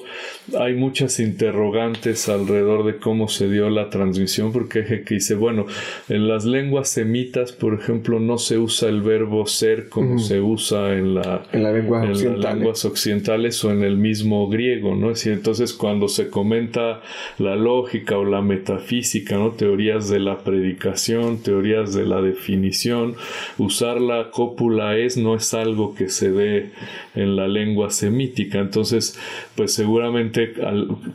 hay 0.59 0.75
muchas 0.75 1.19
interrogantes 1.19 2.29
alrededor 2.29 2.85
de 2.85 2.97
cómo 2.97 3.27
se 3.27 3.49
dio 3.49 3.69
la 3.69 3.89
transmisión, 3.89 4.51
porque 4.51 4.79
hay 4.79 5.03
que 5.03 5.15
dice, 5.15 5.35
bueno, 5.35 5.65
en 6.07 6.27
las 6.27 6.45
lenguas 6.45 6.89
semitas, 6.89 7.51
por 7.51 7.73
ejemplo, 7.73 8.19
no 8.19 8.37
se 8.37 8.57
usa 8.57 8.89
el 8.89 9.01
verbo 9.01 9.45
ser 9.47 9.89
como 9.89 10.19
se 10.19 10.39
usa 10.39 10.93
en, 10.93 11.15
la, 11.15 11.43
en, 11.51 11.63
la 11.63 11.71
lengua 11.71 12.03
en 12.03 12.11
las 12.11 12.55
lenguas 12.55 12.85
occidentales 12.85 13.63
o 13.63 13.71
en 13.71 13.83
el 13.83 13.97
mismo 13.97 14.47
griego, 14.49 14.95
¿no? 14.95 15.11
Es 15.11 15.19
decir, 15.19 15.33
entonces 15.33 15.73
cuando 15.73 16.07
se 16.07 16.29
comenta 16.29 17.01
la 17.39 17.55
lógica 17.55 18.17
o 18.17 18.25
la 18.25 18.41
metafísica, 18.41 19.37
¿no? 19.37 19.51
Teorías 19.51 20.09
de 20.09 20.19
la 20.19 20.39
predicación, 20.39 21.41
teorías 21.41 21.93
de 21.93 22.05
la 22.05 22.21
definición. 22.21 23.15
Usar 23.57 24.01
la 24.01 24.31
cópula 24.31 24.97
es 24.97 25.17
no 25.17 25.35
es 25.35 25.53
algo 25.53 25.95
que 25.95 26.09
se 26.09 26.31
dé 26.31 26.71
en 27.15 27.35
la 27.35 27.47
lengua 27.47 27.89
semítica. 27.89 28.59
Entonces, 28.59 29.19
pues 29.55 29.73
seguramente 29.73 30.53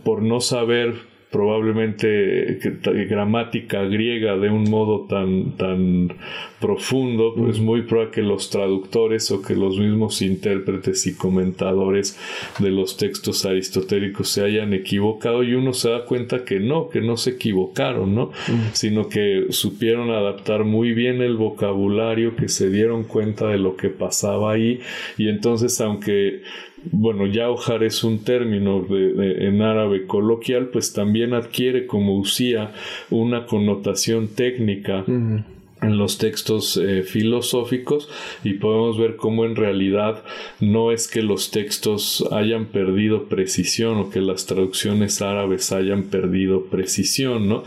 por 0.03 0.23
no 0.23 0.41
saber 0.41 1.14
probablemente 1.35 2.61
gramática 3.09 3.83
griega 3.83 4.37
de 4.37 4.51
un 4.51 4.71
modo 4.71 5.01
tan, 5.09 5.57
tan 5.57 6.13
profundo, 6.61 7.35
pues 7.37 7.59
muy 7.59 7.83
probable 7.83 8.13
que 8.13 8.23
los 8.23 8.51
traductores 8.51 9.33
o 9.33 9.43
que 9.43 9.57
los 9.57 9.77
mismos 9.77 10.23
intérpretes 10.23 11.09
y 11.09 11.17
comentadores 11.17 12.17
de 12.61 12.71
los 12.71 12.97
textos 12.97 13.45
aristotélicos 13.45 14.29
se 14.29 14.45
hayan 14.45 14.75
equivocado 14.75 15.43
y 15.43 15.55
uno 15.55 15.73
se 15.73 15.91
da 15.91 16.05
cuenta 16.05 16.45
que 16.45 16.61
no, 16.61 16.89
que 16.89 17.01
no 17.01 17.17
se 17.17 17.31
equivocaron, 17.31 18.15
¿no? 18.15 18.31
Sino 18.73 19.09
que 19.09 19.47
supieron 19.51 20.11
adaptar 20.11 20.63
muy 20.63 20.95
bien 20.95 21.21
el 21.21 21.37
vocabulario, 21.37 22.37
que 22.37 22.49
se 22.49 22.71
dieron 22.71 23.03
cuenta 23.03 23.49
de 23.49 23.59
lo 23.59 23.77
que 23.77 23.89
pasaba 23.89 24.53
ahí 24.53 24.79
y 25.19 25.29
entonces 25.29 25.81
aunque 25.81 26.43
bueno, 26.93 27.27
yaujar 27.27 27.83
es 27.83 28.05
un 28.05 28.25
término 28.25 28.85
en 28.91 29.63
árabe 29.63 30.07
coloquial, 30.07 30.69
pues 30.69 30.93
también 30.93 31.35
adquiere 31.35 31.87
como 31.87 32.17
usía 32.17 32.73
una 33.11 33.47
connotación 33.47 34.29
técnica 34.29 35.05
en 35.85 35.99
los 35.99 36.19
textos 36.19 36.77
eh, 36.77 37.03
filosóficos 37.03 38.09
y 38.43 38.55
podemos 38.55 38.99
ver 38.99 39.17
cómo 39.17 39.45
en 39.45 39.57
realidad 39.57 40.23
no 40.61 40.93
es 40.93 41.09
que 41.09 41.23
los 41.23 41.51
textos 41.51 42.25
hayan 42.33 42.67
perdido 42.67 43.25
precisión 43.25 43.99
o 43.99 44.11
que 44.11 44.21
las 44.21 44.47
traducciones 44.47 45.23
árabes 45.23 45.73
hayan 45.73 46.05
perdido 46.05 46.65
precisión, 46.67 47.49
¿no? 47.49 47.65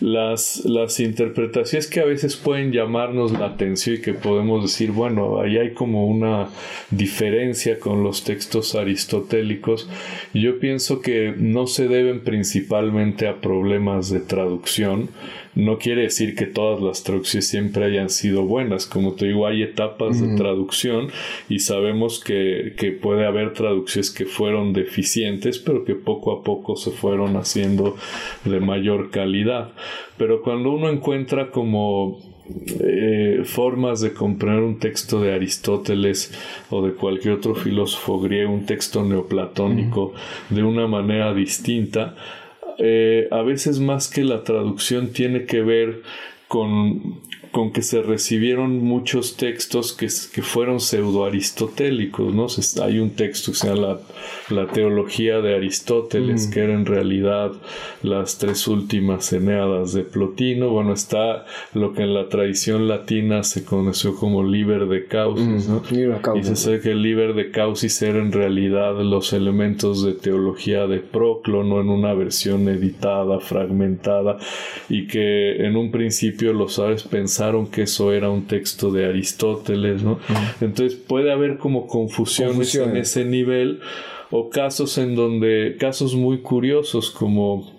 Las, 0.00 0.64
las 0.64 1.00
interpretaciones 1.00 1.86
que 1.86 2.00
a 2.00 2.04
veces 2.04 2.36
pueden 2.36 2.72
llamarnos 2.72 3.32
la 3.32 3.46
atención 3.46 3.96
y 3.96 4.00
que 4.00 4.12
podemos 4.12 4.62
decir, 4.62 4.90
bueno, 4.90 5.40
ahí 5.40 5.56
hay 5.56 5.72
como 5.72 6.06
una 6.06 6.48
diferencia 6.90 7.78
con 7.78 8.02
los 8.02 8.24
textos 8.24 8.74
aristotélicos, 8.74 9.88
yo 10.34 10.58
pienso 10.58 11.00
que 11.00 11.34
no 11.36 11.66
se 11.66 11.88
deben 11.88 12.20
principalmente 12.20 13.28
a 13.28 13.40
problemas 13.40 14.10
de 14.10 14.20
traducción, 14.20 15.08
no 15.54 15.78
quiere 15.78 16.02
decir 16.02 16.34
que 16.34 16.46
todas 16.46 16.80
las 16.80 17.02
traducciones 17.04 17.48
siempre 17.48 17.84
hayan 17.84 18.10
sido 18.10 18.44
buenas. 18.44 18.86
Como 18.86 19.14
te 19.14 19.26
digo, 19.26 19.46
hay 19.46 19.62
etapas 19.62 20.20
de 20.20 20.36
traducción 20.36 21.08
y 21.48 21.60
sabemos 21.60 22.22
que, 22.22 22.74
que, 22.76 22.92
puede 22.92 23.26
haber 23.26 23.52
traducciones 23.52 24.10
que 24.10 24.24
fueron 24.24 24.72
deficientes, 24.72 25.58
pero 25.58 25.84
que 25.84 25.94
poco 25.94 26.32
a 26.32 26.42
poco 26.42 26.76
se 26.76 26.90
fueron 26.90 27.36
haciendo 27.36 27.96
de 28.44 28.60
mayor 28.60 29.10
calidad. 29.10 29.72
Pero 30.16 30.42
cuando 30.42 30.72
uno 30.72 30.88
encuentra 30.88 31.50
como 31.50 32.18
eh, 32.46 33.40
formas 33.44 34.02
de 34.02 34.12
comprender 34.12 34.62
un 34.62 34.78
texto 34.78 35.18
de 35.20 35.32
Aristóteles 35.32 36.30
o 36.68 36.84
de 36.86 36.92
cualquier 36.92 37.34
otro 37.34 37.54
filósofo 37.54 38.20
griego, 38.20 38.52
un 38.52 38.66
texto 38.66 39.02
neoplatónico, 39.02 40.12
de 40.50 40.62
una 40.62 40.86
manera 40.86 41.32
distinta, 41.32 42.14
eh, 42.78 43.28
a 43.30 43.42
veces 43.42 43.80
más 43.80 44.08
que 44.08 44.24
la 44.24 44.44
traducción 44.44 45.12
tiene 45.12 45.44
que 45.44 45.62
ver 45.62 46.02
con 46.48 47.20
con 47.54 47.70
que 47.70 47.82
se 47.82 48.02
recibieron 48.02 48.82
muchos 48.82 49.36
textos 49.36 49.92
que, 49.92 50.08
que 50.34 50.42
fueron 50.42 50.80
pseudo-aristotélicos, 50.80 52.34
¿no? 52.34 52.48
Hay 52.82 52.98
un 52.98 53.10
texto 53.10 53.52
que 53.52 53.58
se 53.58 53.68
llama 53.68 53.98
la, 54.48 54.66
Teología 54.66 55.38
de 55.38 55.54
Aristóteles, 55.54 56.48
que 56.48 56.64
era 56.64 56.72
en 56.72 56.84
realidad 56.84 57.52
las 58.02 58.38
tres 58.38 58.66
últimas 58.66 59.32
Eneadas 59.32 59.92
de 59.92 60.02
Plotino. 60.02 60.70
Bueno, 60.70 60.94
está 60.94 61.44
lo 61.74 61.92
que 61.92 62.02
en 62.02 62.14
la 62.14 62.28
tradición 62.28 62.88
latina 62.88 63.44
se 63.44 63.64
conoció 63.64 64.16
como 64.16 64.42
Liber 64.42 64.86
de 64.86 65.06
Causis, 65.06 65.68
¿no? 65.68 65.80
Y 66.36 66.42
se 66.42 66.56
sabe 66.56 66.80
que 66.80 66.90
el 66.90 67.02
Liber 67.02 67.34
de 67.34 67.52
Causis 67.52 68.02
era 68.02 68.18
en 68.18 68.32
realidad 68.32 69.00
los 69.00 69.32
elementos 69.32 70.04
de 70.04 70.14
teología 70.14 70.88
de 70.88 70.98
Proclo, 70.98 71.62
no 71.62 71.80
en 71.80 71.88
una 71.88 72.14
versión 72.14 72.68
editada, 72.68 73.38
fragmentada, 73.38 74.38
y 74.88 75.06
que 75.06 75.64
en 75.64 75.76
un 75.76 75.92
principio 75.92 76.52
los 76.52 76.74
sabes 76.74 77.04
que 77.70 77.82
eso 77.82 78.12
era 78.12 78.30
un 78.30 78.46
texto 78.46 78.90
de 78.90 79.06
Aristóteles, 79.06 80.02
¿no? 80.02 80.18
Entonces 80.60 80.98
puede 80.98 81.32
haber 81.32 81.58
como 81.58 81.86
confusiones, 81.86 82.74
en 82.74 82.96
ese 82.96 83.24
nivel 83.24 83.80
o 84.30 84.50
casos 84.50 84.98
en 84.98 85.14
donde, 85.14 85.76
casos 85.78 86.14
muy 86.14 86.38
curiosos 86.38 87.10
como 87.10 87.72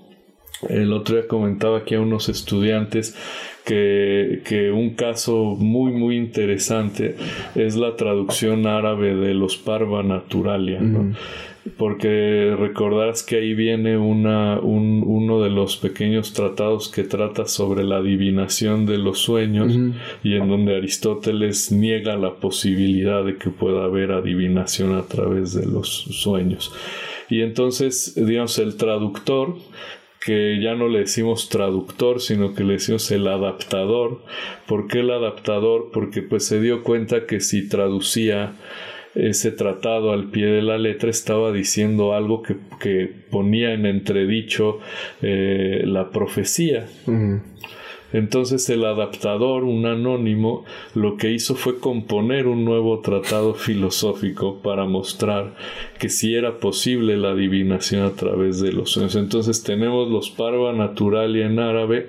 el 0.69 0.93
otro 0.93 1.17
día 1.17 1.27
comentaba 1.27 1.79
aquí 1.79 1.95
a 1.95 1.99
unos 1.99 2.29
estudiantes 2.29 3.15
que, 3.65 4.41
que, 4.45 4.71
un 4.71 4.91
caso 4.91 5.55
muy 5.57 5.91
muy 5.91 6.17
interesante 6.17 7.15
es 7.55 7.75
la 7.75 7.95
traducción 7.95 8.67
árabe 8.67 9.15
de 9.15 9.33
los 9.33 9.57
Parva 9.57 10.03
Naturalia, 10.03 10.79
¿no? 10.79 11.15
Porque 11.77 12.55
recordarás 12.57 13.23
que 13.23 13.37
ahí 13.37 13.53
viene 13.55 13.97
una, 13.97 14.59
un, 14.59 15.03
uno 15.05 15.41
de 15.41 15.49
los 15.49 15.77
pequeños 15.77 16.33
tratados 16.33 16.89
que 16.89 17.03
trata 17.03 17.45
sobre 17.47 17.83
la 17.83 17.97
adivinación 17.97 18.85
de 18.85 18.99
los 18.99 19.19
sueños 19.19 19.73
y 20.23 20.35
en 20.35 20.47
donde 20.47 20.77
Aristóteles 20.77 21.71
niega 21.71 22.17
la 22.17 22.35
posibilidad 22.35 23.25
de 23.25 23.37
que 23.37 23.49
pueda 23.49 23.85
haber 23.85 24.11
adivinación 24.11 24.95
a 24.95 25.03
través 25.03 25.53
de 25.53 25.65
los 25.65 25.89
sueños. 25.89 26.71
Y 27.29 27.41
entonces, 27.41 28.13
digamos, 28.15 28.59
el 28.59 28.77
traductor 28.77 29.55
que 30.25 30.59
ya 30.59 30.73
no 30.73 30.87
le 30.87 30.99
decimos 30.99 31.49
traductor, 31.49 32.19
sino 32.19 32.55
que 32.55 32.63
le 32.63 32.73
decimos 32.73 33.11
el 33.11 33.27
adaptador. 33.27 34.21
¿Por 34.65 34.87
qué 34.87 35.01
el 35.01 35.11
adaptador? 35.11 35.91
Porque 35.93 36.23
pues 36.23 36.45
se 36.45 36.59
dio 36.59 36.81
cuenta 36.81 37.27
que 37.27 37.39
si 37.39 37.69
traducía 37.69 38.53
ese 39.15 39.51
tratado 39.51 40.11
al 40.11 40.29
pie 40.29 40.45
de 40.45 40.61
la 40.61 40.77
letra 40.77 41.09
estaba 41.09 41.51
diciendo 41.51 42.13
algo 42.13 42.43
que, 42.43 43.25
ponía 43.29 43.73
en 43.73 43.85
entredicho 43.85 44.79
eh, 45.21 45.81
la 45.85 46.11
profecía. 46.11 46.85
Entonces 48.15 48.69
el 48.69 48.85
adaptador, 48.85 49.65
un 49.65 49.85
anónimo, 49.85 50.63
lo 50.93 51.17
que 51.17 51.33
hizo 51.33 51.55
fue 51.55 51.79
componer 51.79 52.47
un 52.47 52.63
nuevo 52.63 52.99
tratado 53.01 53.55
filosófico 53.55 54.61
para 54.61 54.85
mostrar 54.85 55.55
que 55.99 56.07
sí 56.07 56.33
era 56.33 56.59
posible 56.59 57.17
la 57.17 57.31
adivinación 57.31 58.03
a 58.03 58.13
través 58.13 58.61
de 58.61 58.71
los 58.71 58.91
sueños. 58.91 59.17
Entonces 59.17 59.63
tenemos 59.63 60.09
los 60.09 60.29
Parva 60.29 60.71
Naturalia 60.71 61.45
en 61.45 61.59
árabe, 61.59 62.07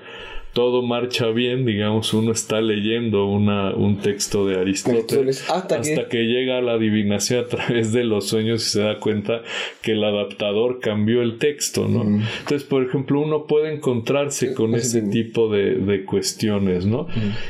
todo 0.57 0.80
marcha 0.80 1.28
bien, 1.28 1.66
digamos, 1.66 2.14
uno 2.14 2.32
está 2.32 2.62
leyendo 2.62 3.26
una, 3.26 3.74
un 3.74 3.98
texto 3.98 4.46
de 4.46 4.59
Aristóteles 4.59 5.44
hasta, 5.50 5.82
que... 6.09 6.24
llega 6.24 6.57
a 6.57 6.62
la 6.62 6.72
adivinación 6.72 7.44
a 7.44 7.46
través 7.46 7.92
de 7.92 8.04
los 8.04 8.28
sueños 8.28 8.66
y 8.66 8.70
se 8.70 8.80
da 8.80 8.98
cuenta 8.98 9.42
que 9.82 9.92
el 9.92 10.02
adaptador 10.02 10.80
cambió 10.80 11.20
el 11.20 11.36
texto, 11.36 11.86
¿no? 11.88 12.04
Entonces, 12.04 12.64
por 12.64 12.82
ejemplo, 12.82 13.20
uno 13.20 13.44
puede 13.44 13.70
encontrarse 13.70 14.54
con 14.54 14.74
ese 14.74 15.02
tipo 15.02 15.52
de, 15.52 16.04
cuestiones, 16.07 16.86
¿no? 16.86 17.07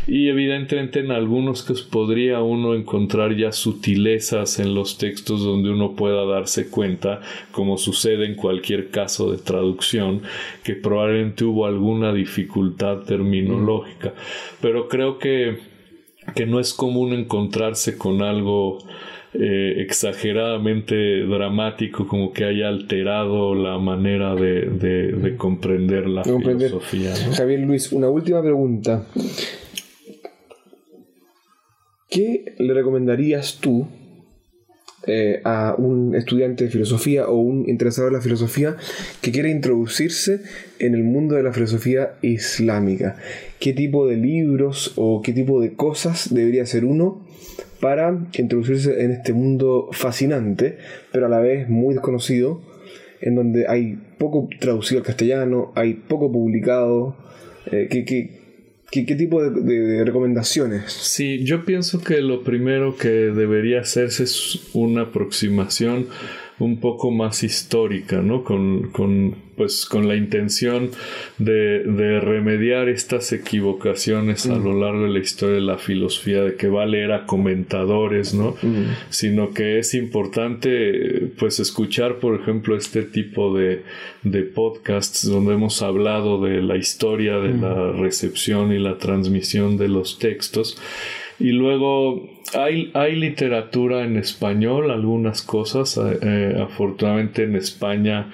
Y 0.08 0.26
evidentemente 0.26 0.98
en 0.98 1.12
algunos 1.12 1.62
casos 1.62 1.82
podría 1.82 2.40
uno 2.40 2.74
encontrar 2.74 3.36
ya 3.36 3.52
sutilezas 3.52 4.58
en 4.58 4.74
los 4.74 4.98
textos 4.98 5.44
donde 5.44 5.70
uno 5.70 5.94
pueda 5.94 6.24
darse 6.24 6.70
cuenta, 6.70 7.20
como 7.52 7.78
sucede 7.78 8.26
en 8.26 8.34
cualquier 8.34 8.90
caso 8.90 9.30
de 9.30 9.38
traducción, 9.38 10.22
que 10.64 10.74
probablemente 10.74 11.44
hubo 11.44 11.66
alguna 11.66 12.12
dificultad 12.12 12.95
terminológica. 13.04 14.14
Pero 14.60 14.88
creo 14.88 15.18
que, 15.18 15.58
que 16.34 16.46
no 16.46 16.60
es 16.60 16.74
común 16.74 17.12
encontrarse 17.12 17.96
con 17.96 18.22
algo 18.22 18.78
eh, 19.34 19.82
exageradamente 19.82 21.24
dramático, 21.26 22.06
como 22.06 22.32
que 22.32 22.44
haya 22.44 22.68
alterado 22.68 23.54
la 23.54 23.76
manera 23.78 24.34
de, 24.34 25.34
comprender 25.36 26.06
la 26.08 26.24
filosofía. 26.24 27.12
Javier 27.34 27.60
Luis, 27.60 27.92
una 27.92 28.08
última 28.08 28.40
pregunta. 28.40 29.06
¿Qué 32.08 32.54
le 32.58 32.72
recomendarías 32.72 33.58
tú 33.60 33.86
eh, 35.06 35.40
a 35.44 35.74
un 35.78 36.14
estudiante 36.14 36.64
de 36.64 36.70
filosofía 36.70 37.28
o 37.28 37.36
un 37.36 37.68
interesado 37.68 38.08
en 38.08 38.14
la 38.14 38.20
filosofía 38.20 38.76
que 39.20 39.30
quiere 39.30 39.50
introducirse 39.50 40.40
en 40.78 40.94
el 40.94 41.04
mundo 41.04 41.36
de 41.36 41.42
la 41.42 41.52
filosofía 41.52 42.14
islámica. 42.22 43.16
¿Qué 43.60 43.72
tipo 43.72 44.06
de 44.06 44.16
libros 44.16 44.92
o 44.96 45.22
qué 45.22 45.32
tipo 45.32 45.60
de 45.60 45.74
cosas 45.74 46.34
debería 46.34 46.64
hacer 46.64 46.84
uno 46.84 47.24
para 47.80 48.26
introducirse 48.36 49.04
en 49.04 49.12
este 49.12 49.32
mundo 49.32 49.88
fascinante, 49.92 50.78
pero 51.12 51.26
a 51.26 51.28
la 51.28 51.40
vez 51.40 51.68
muy 51.68 51.94
desconocido, 51.94 52.60
en 53.20 53.34
donde 53.34 53.66
hay 53.68 53.98
poco 54.18 54.48
traducido 54.60 55.00
al 55.00 55.06
castellano, 55.06 55.72
hay 55.74 55.94
poco 55.94 56.32
publicado? 56.32 57.16
Eh, 57.70 57.88
¿Qué, 57.90 58.45
tipo 59.16 59.42
de, 59.42 60.04
recomendaciones? 60.04 60.92
Sí, 60.92 61.44
yo 61.44 61.64
pienso 61.64 62.02
que 62.02 62.20
lo 62.20 62.42
primero 62.42 62.96
que 62.96 63.08
debería 63.08 63.80
hacerse 63.80 64.24
es 64.24 64.60
una 64.72 65.02
aproximación 65.02 66.06
un 66.58 66.80
poco 66.80 67.10
más 67.10 67.42
histórica, 67.42 68.22
¿no? 68.22 68.42
Con, 68.44 68.90
con 68.90 69.46
pues 69.56 69.86
con 69.86 70.06
la 70.06 70.16
intención 70.16 70.90
de, 71.38 71.82
de 71.82 72.20
remediar 72.20 72.88
estas 72.88 73.32
equivocaciones 73.32 74.46
a 74.46 74.56
lo 74.56 74.78
largo 74.78 75.04
de 75.04 75.08
la 75.08 75.18
historia 75.18 75.56
de 75.56 75.60
la 75.62 75.78
filosofía, 75.78 76.42
de 76.42 76.56
que 76.56 76.68
va 76.68 76.82
a 76.82 76.86
leer 76.86 77.12
a 77.12 77.26
comentadores, 77.26 78.34
¿no? 78.34 78.54
Sino 79.08 79.52
que 79.54 79.78
es 79.78 79.94
importante, 79.94 81.30
pues, 81.38 81.58
escuchar, 81.58 82.16
por 82.16 82.38
ejemplo, 82.38 82.76
este 82.76 83.02
tipo 83.02 83.56
de, 83.56 83.82
de 84.22 84.42
podcasts 84.42 85.26
donde 85.26 85.54
hemos 85.54 85.80
hablado 85.82 86.40
de 86.42 86.60
la 86.62 86.76
historia 86.76 87.38
de 87.38 87.54
la 87.54 87.92
recepción 87.92 88.72
y 88.72 88.78
la 88.78 88.98
transmisión 88.98 89.78
de 89.78 89.88
los 89.88 90.18
textos. 90.18 90.78
Y 91.38 91.52
luego 91.52 92.35
hay, 92.54 92.90
hay 92.94 93.16
literatura 93.16 94.04
en 94.04 94.16
español, 94.16 94.90
algunas 94.90 95.42
cosas. 95.42 95.96
Eh, 95.96 96.18
eh, 96.22 96.62
afortunadamente 96.62 97.44
en 97.44 97.56
España 97.56 98.30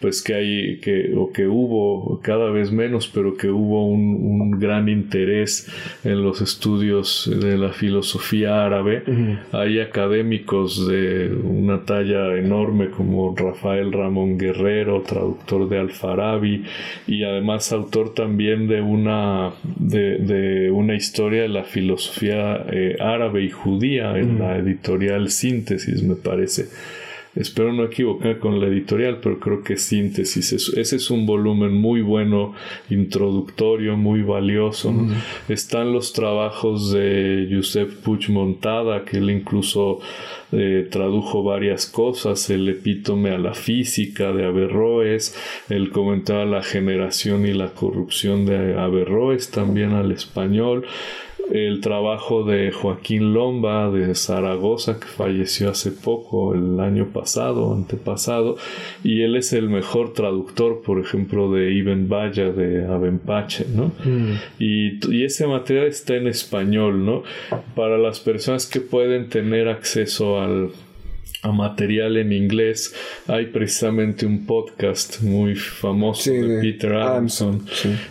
pues 0.00 0.22
que 0.22 0.34
hay 0.34 0.80
que 0.80 1.14
o 1.16 1.30
que 1.30 1.46
hubo 1.46 2.20
cada 2.22 2.50
vez 2.50 2.72
menos 2.72 3.08
pero 3.08 3.36
que 3.36 3.50
hubo 3.50 3.86
un, 3.86 4.58
gran 4.58 4.88
interés 4.88 5.70
en 6.04 6.22
los 6.22 6.40
estudios 6.40 7.30
de 7.40 7.56
la 7.56 7.72
filosofía 7.72 8.64
árabe 8.64 9.04
hay 9.52 9.80
académicos 9.80 10.88
de 10.88 11.30
una 11.44 11.84
talla 11.84 12.36
enorme 12.36 12.90
como 12.90 13.34
Rafael 13.36 13.92
Ramón 13.92 14.38
Guerrero 14.38 15.02
traductor 15.02 15.68
de 15.68 15.78
Alfarabi 15.78 16.64
y 17.06 17.22
además 17.22 17.72
autor 17.72 18.14
también 18.14 18.66
de 18.66 18.80
una 18.80 19.52
de, 19.62 20.70
una 20.72 20.94
historia 20.94 21.42
de 21.42 21.48
la 21.48 21.64
filosofía 21.64 22.64
eh, 22.70 22.96
árabe 22.98 23.44
y 23.44 23.49
judía 23.50 24.16
en 24.16 24.38
la 24.38 24.56
editorial 24.56 25.30
Síntesis 25.30 26.02
me 26.02 26.14
parece 26.14 26.68
Espero 27.36 27.72
no 27.72 27.84
equivocar 27.84 28.40
con 28.40 28.58
la 28.58 28.66
editorial, 28.66 29.20
pero 29.22 29.38
creo 29.38 29.62
que 29.62 29.76
síntesis. 29.76 30.52
ese 30.52 30.96
es 30.96 31.10
un 31.10 31.26
volumen 31.26 31.72
muy 31.72 32.02
bueno, 32.02 32.54
introductorio, 32.88 33.96
muy 33.96 34.22
valioso. 34.22 34.92
Están 35.48 35.92
los 35.92 36.12
trabajos 36.12 36.90
de 36.90 37.48
Josep 37.52 38.02
Puig 38.02 38.30
Montada, 38.30 39.04
que 39.04 39.18
él 39.18 39.30
incluso 39.30 40.00
eh, 40.50 40.88
tradujo 40.90 41.44
varias 41.44 41.86
cosas, 41.86 42.50
el 42.50 42.68
epítome 42.68 43.30
a 43.30 43.38
la 43.38 43.54
física 43.54 44.32
de 44.32 44.46
Averroes, 44.46 45.36
él 45.68 45.90
comentaba 45.90 46.44
la 46.44 46.64
generación 46.64 47.46
y 47.46 47.52
la 47.52 47.68
corrupción 47.68 48.44
de 48.44 48.76
Averroes 48.76 49.52
también 49.52 49.92
al 49.92 50.10
español 50.10 50.84
el 51.52 51.80
trabajo 51.80 52.44
de 52.44 52.72
Joaquín 52.72 53.32
Lomba 53.32 53.90
de 53.90 54.14
Zaragoza, 54.14 54.98
que 54.98 55.06
falleció 55.06 55.70
hace 55.70 55.90
poco, 55.90 56.54
el 56.54 56.78
año 56.80 57.06
pasado, 57.12 57.72
antepasado, 57.74 58.56
y 59.02 59.22
él 59.22 59.36
es 59.36 59.52
el 59.52 59.68
mejor 59.68 60.12
traductor, 60.12 60.82
por 60.82 61.00
ejemplo, 61.00 61.52
de 61.52 61.72
Ibn 61.72 62.08
Vaya, 62.08 62.50
de 62.50 62.86
Abenpache, 62.86 63.66
¿no? 63.74 63.92
Mm. 64.04 64.34
Y, 64.58 65.14
y, 65.14 65.24
ese 65.24 65.46
material 65.46 65.86
está 65.86 66.16
en 66.16 66.26
español, 66.26 67.04
¿no? 67.04 67.22
Para 67.74 67.98
las 67.98 68.20
personas 68.20 68.66
que 68.66 68.80
pueden 68.80 69.28
tener 69.28 69.68
acceso 69.68 70.40
al 70.40 70.70
a 71.42 71.52
material 71.52 72.18
en 72.18 72.32
inglés, 72.32 72.94
hay 73.26 73.46
precisamente 73.46 74.26
un 74.26 74.44
podcast 74.44 75.22
muy 75.22 75.54
famoso 75.54 76.30
de, 76.30 76.60
Peter 76.60 76.92
Adamson. 76.94 77.64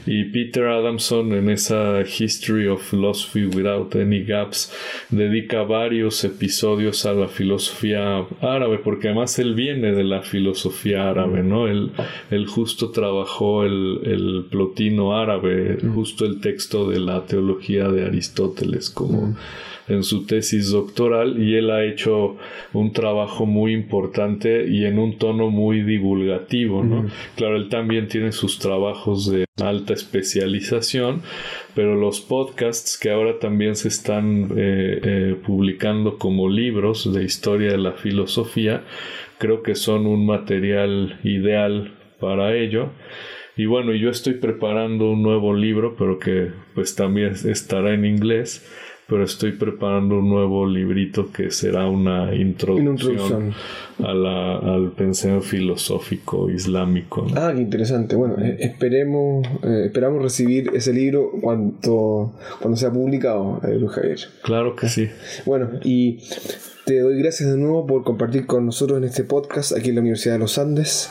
Y 0.08 0.26
Peter 0.26 0.66
Adamson 0.66 1.34
en 1.34 1.50
esa 1.50 2.02
History 2.02 2.68
of 2.68 2.90
Philosophy 2.90 3.46
Without 3.46 3.96
Any 3.96 4.24
Gaps 4.24 4.74
dedica 5.10 5.62
varios 5.64 6.24
episodios 6.24 7.06
a 7.06 7.14
la 7.14 7.28
filosofía 7.28 8.26
árabe, 8.42 8.80
porque 8.80 9.10
además 9.10 9.38
él 9.38 9.54
viene 9.54 9.92
de 9.92 10.04
la 10.04 10.24
filosofía 10.24 11.10
árabe, 11.10 11.44
¿no? 11.44 11.68
Él, 11.68 11.92
justo 12.48 12.90
trabajó 12.90 13.64
el, 13.64 14.00
el 14.06 14.46
plotino 14.50 15.16
árabe, 15.16 15.78
justo 15.94 16.26
el 16.26 16.42
texto 16.42 16.90
de 16.90 17.00
la 17.00 17.26
teología 17.26 17.90
de 17.90 18.06
Aristóteles 18.06 18.90
como 18.90 19.36
en 19.90 20.04
su 20.04 20.26
tesis 20.26 20.72
doctoral 20.72 21.42
y 21.42 21.56
él 21.56 21.72
ha 21.72 21.84
hecho 21.84 22.38
un 22.74 22.94
trabajo 22.94 23.46
muy 23.46 23.74
importante 23.74 24.68
y 24.68 24.86
en 24.86 25.00
un 25.00 25.18
tono 25.18 25.50
muy 25.50 25.82
divulgativo, 25.82 26.84
¿no? 26.84 27.08
Claro, 27.36 27.58
él 27.58 27.70
también 27.70 28.08
tiene 28.08 28.32
sus 28.32 28.60
trabajos 28.60 29.30
de 29.30 29.46
alta 29.62 29.94
especialización, 29.94 31.22
pero 31.76 31.96
los 31.96 32.22
podcasts 32.22 32.98
que 32.98 33.10
ahora 33.10 33.40
también 33.40 33.76
se 33.76 33.88
están 33.88 34.52
eh, 34.56 35.00
eh, 35.04 35.36
publicando 35.46 36.18
como 36.18 36.50
libros 36.50 37.12
de 37.14 37.24
historia 37.24 37.72
de 37.72 37.78
la 37.78 37.94
filosofía, 37.94 38.84
creo 39.40 39.64
que 39.64 39.76
son 39.76 40.06
un 40.06 40.26
material 40.26 41.20
ideal 41.24 41.94
para 42.20 42.56
ello. 42.56 42.90
Y 43.58 43.66
bueno, 43.66 43.94
yo 43.94 44.10
estoy 44.10 44.36
preparando 44.36 45.12
un 45.12 45.22
nuevo 45.22 45.54
libro, 45.54 45.96
pero 45.98 46.18
que 46.18 46.52
pues 46.76 46.96
también 46.96 47.34
estará 47.34 47.94
en 47.94 48.06
inglés 48.06 48.66
pero 49.10 49.24
estoy 49.24 49.54
preparando 49.54 50.20
un 50.20 50.30
nuevo 50.30 50.68
librito 50.68 51.32
que 51.32 51.50
será 51.50 51.88
una 51.88 52.34
introducción, 52.36 53.54
A 53.98 54.14
la, 54.14 54.58
al 54.58 54.92
pensamiento 54.92 55.46
filosófico 55.46 56.50
islámico. 56.50 57.26
Ah, 57.36 57.52
qué 57.54 57.62
interesante. 57.62 58.16
Bueno, 58.16 58.36
eh, 58.38 58.58
esperemos, 58.60 59.46
eh, 59.64 59.84
esperamos 59.86 60.22
recibir 60.22 60.72
ese 60.74 60.94
libro 60.94 61.32
cuando, 61.42 62.34
cuando 62.62 62.78
sea 62.78 62.92
publicado, 62.92 63.60
eh, 63.68 63.80
Javier. 63.90 64.20
Claro 64.44 64.76
que 64.76 64.88
sí. 64.88 65.10
Bueno, 65.46 65.72
y 65.84 66.20
te 66.86 67.00
doy 67.00 67.18
gracias 67.20 67.52
de 67.52 67.58
nuevo 67.58 67.88
por 67.88 68.04
compartir 68.04 68.46
con 68.46 68.66
nosotros 68.66 69.00
en 69.00 69.06
este 69.06 69.24
podcast 69.24 69.76
aquí 69.76 69.90
en 69.90 69.96
la 69.96 70.02
Universidad 70.02 70.36
de 70.36 70.40
los 70.40 70.58
Andes. 70.58 71.10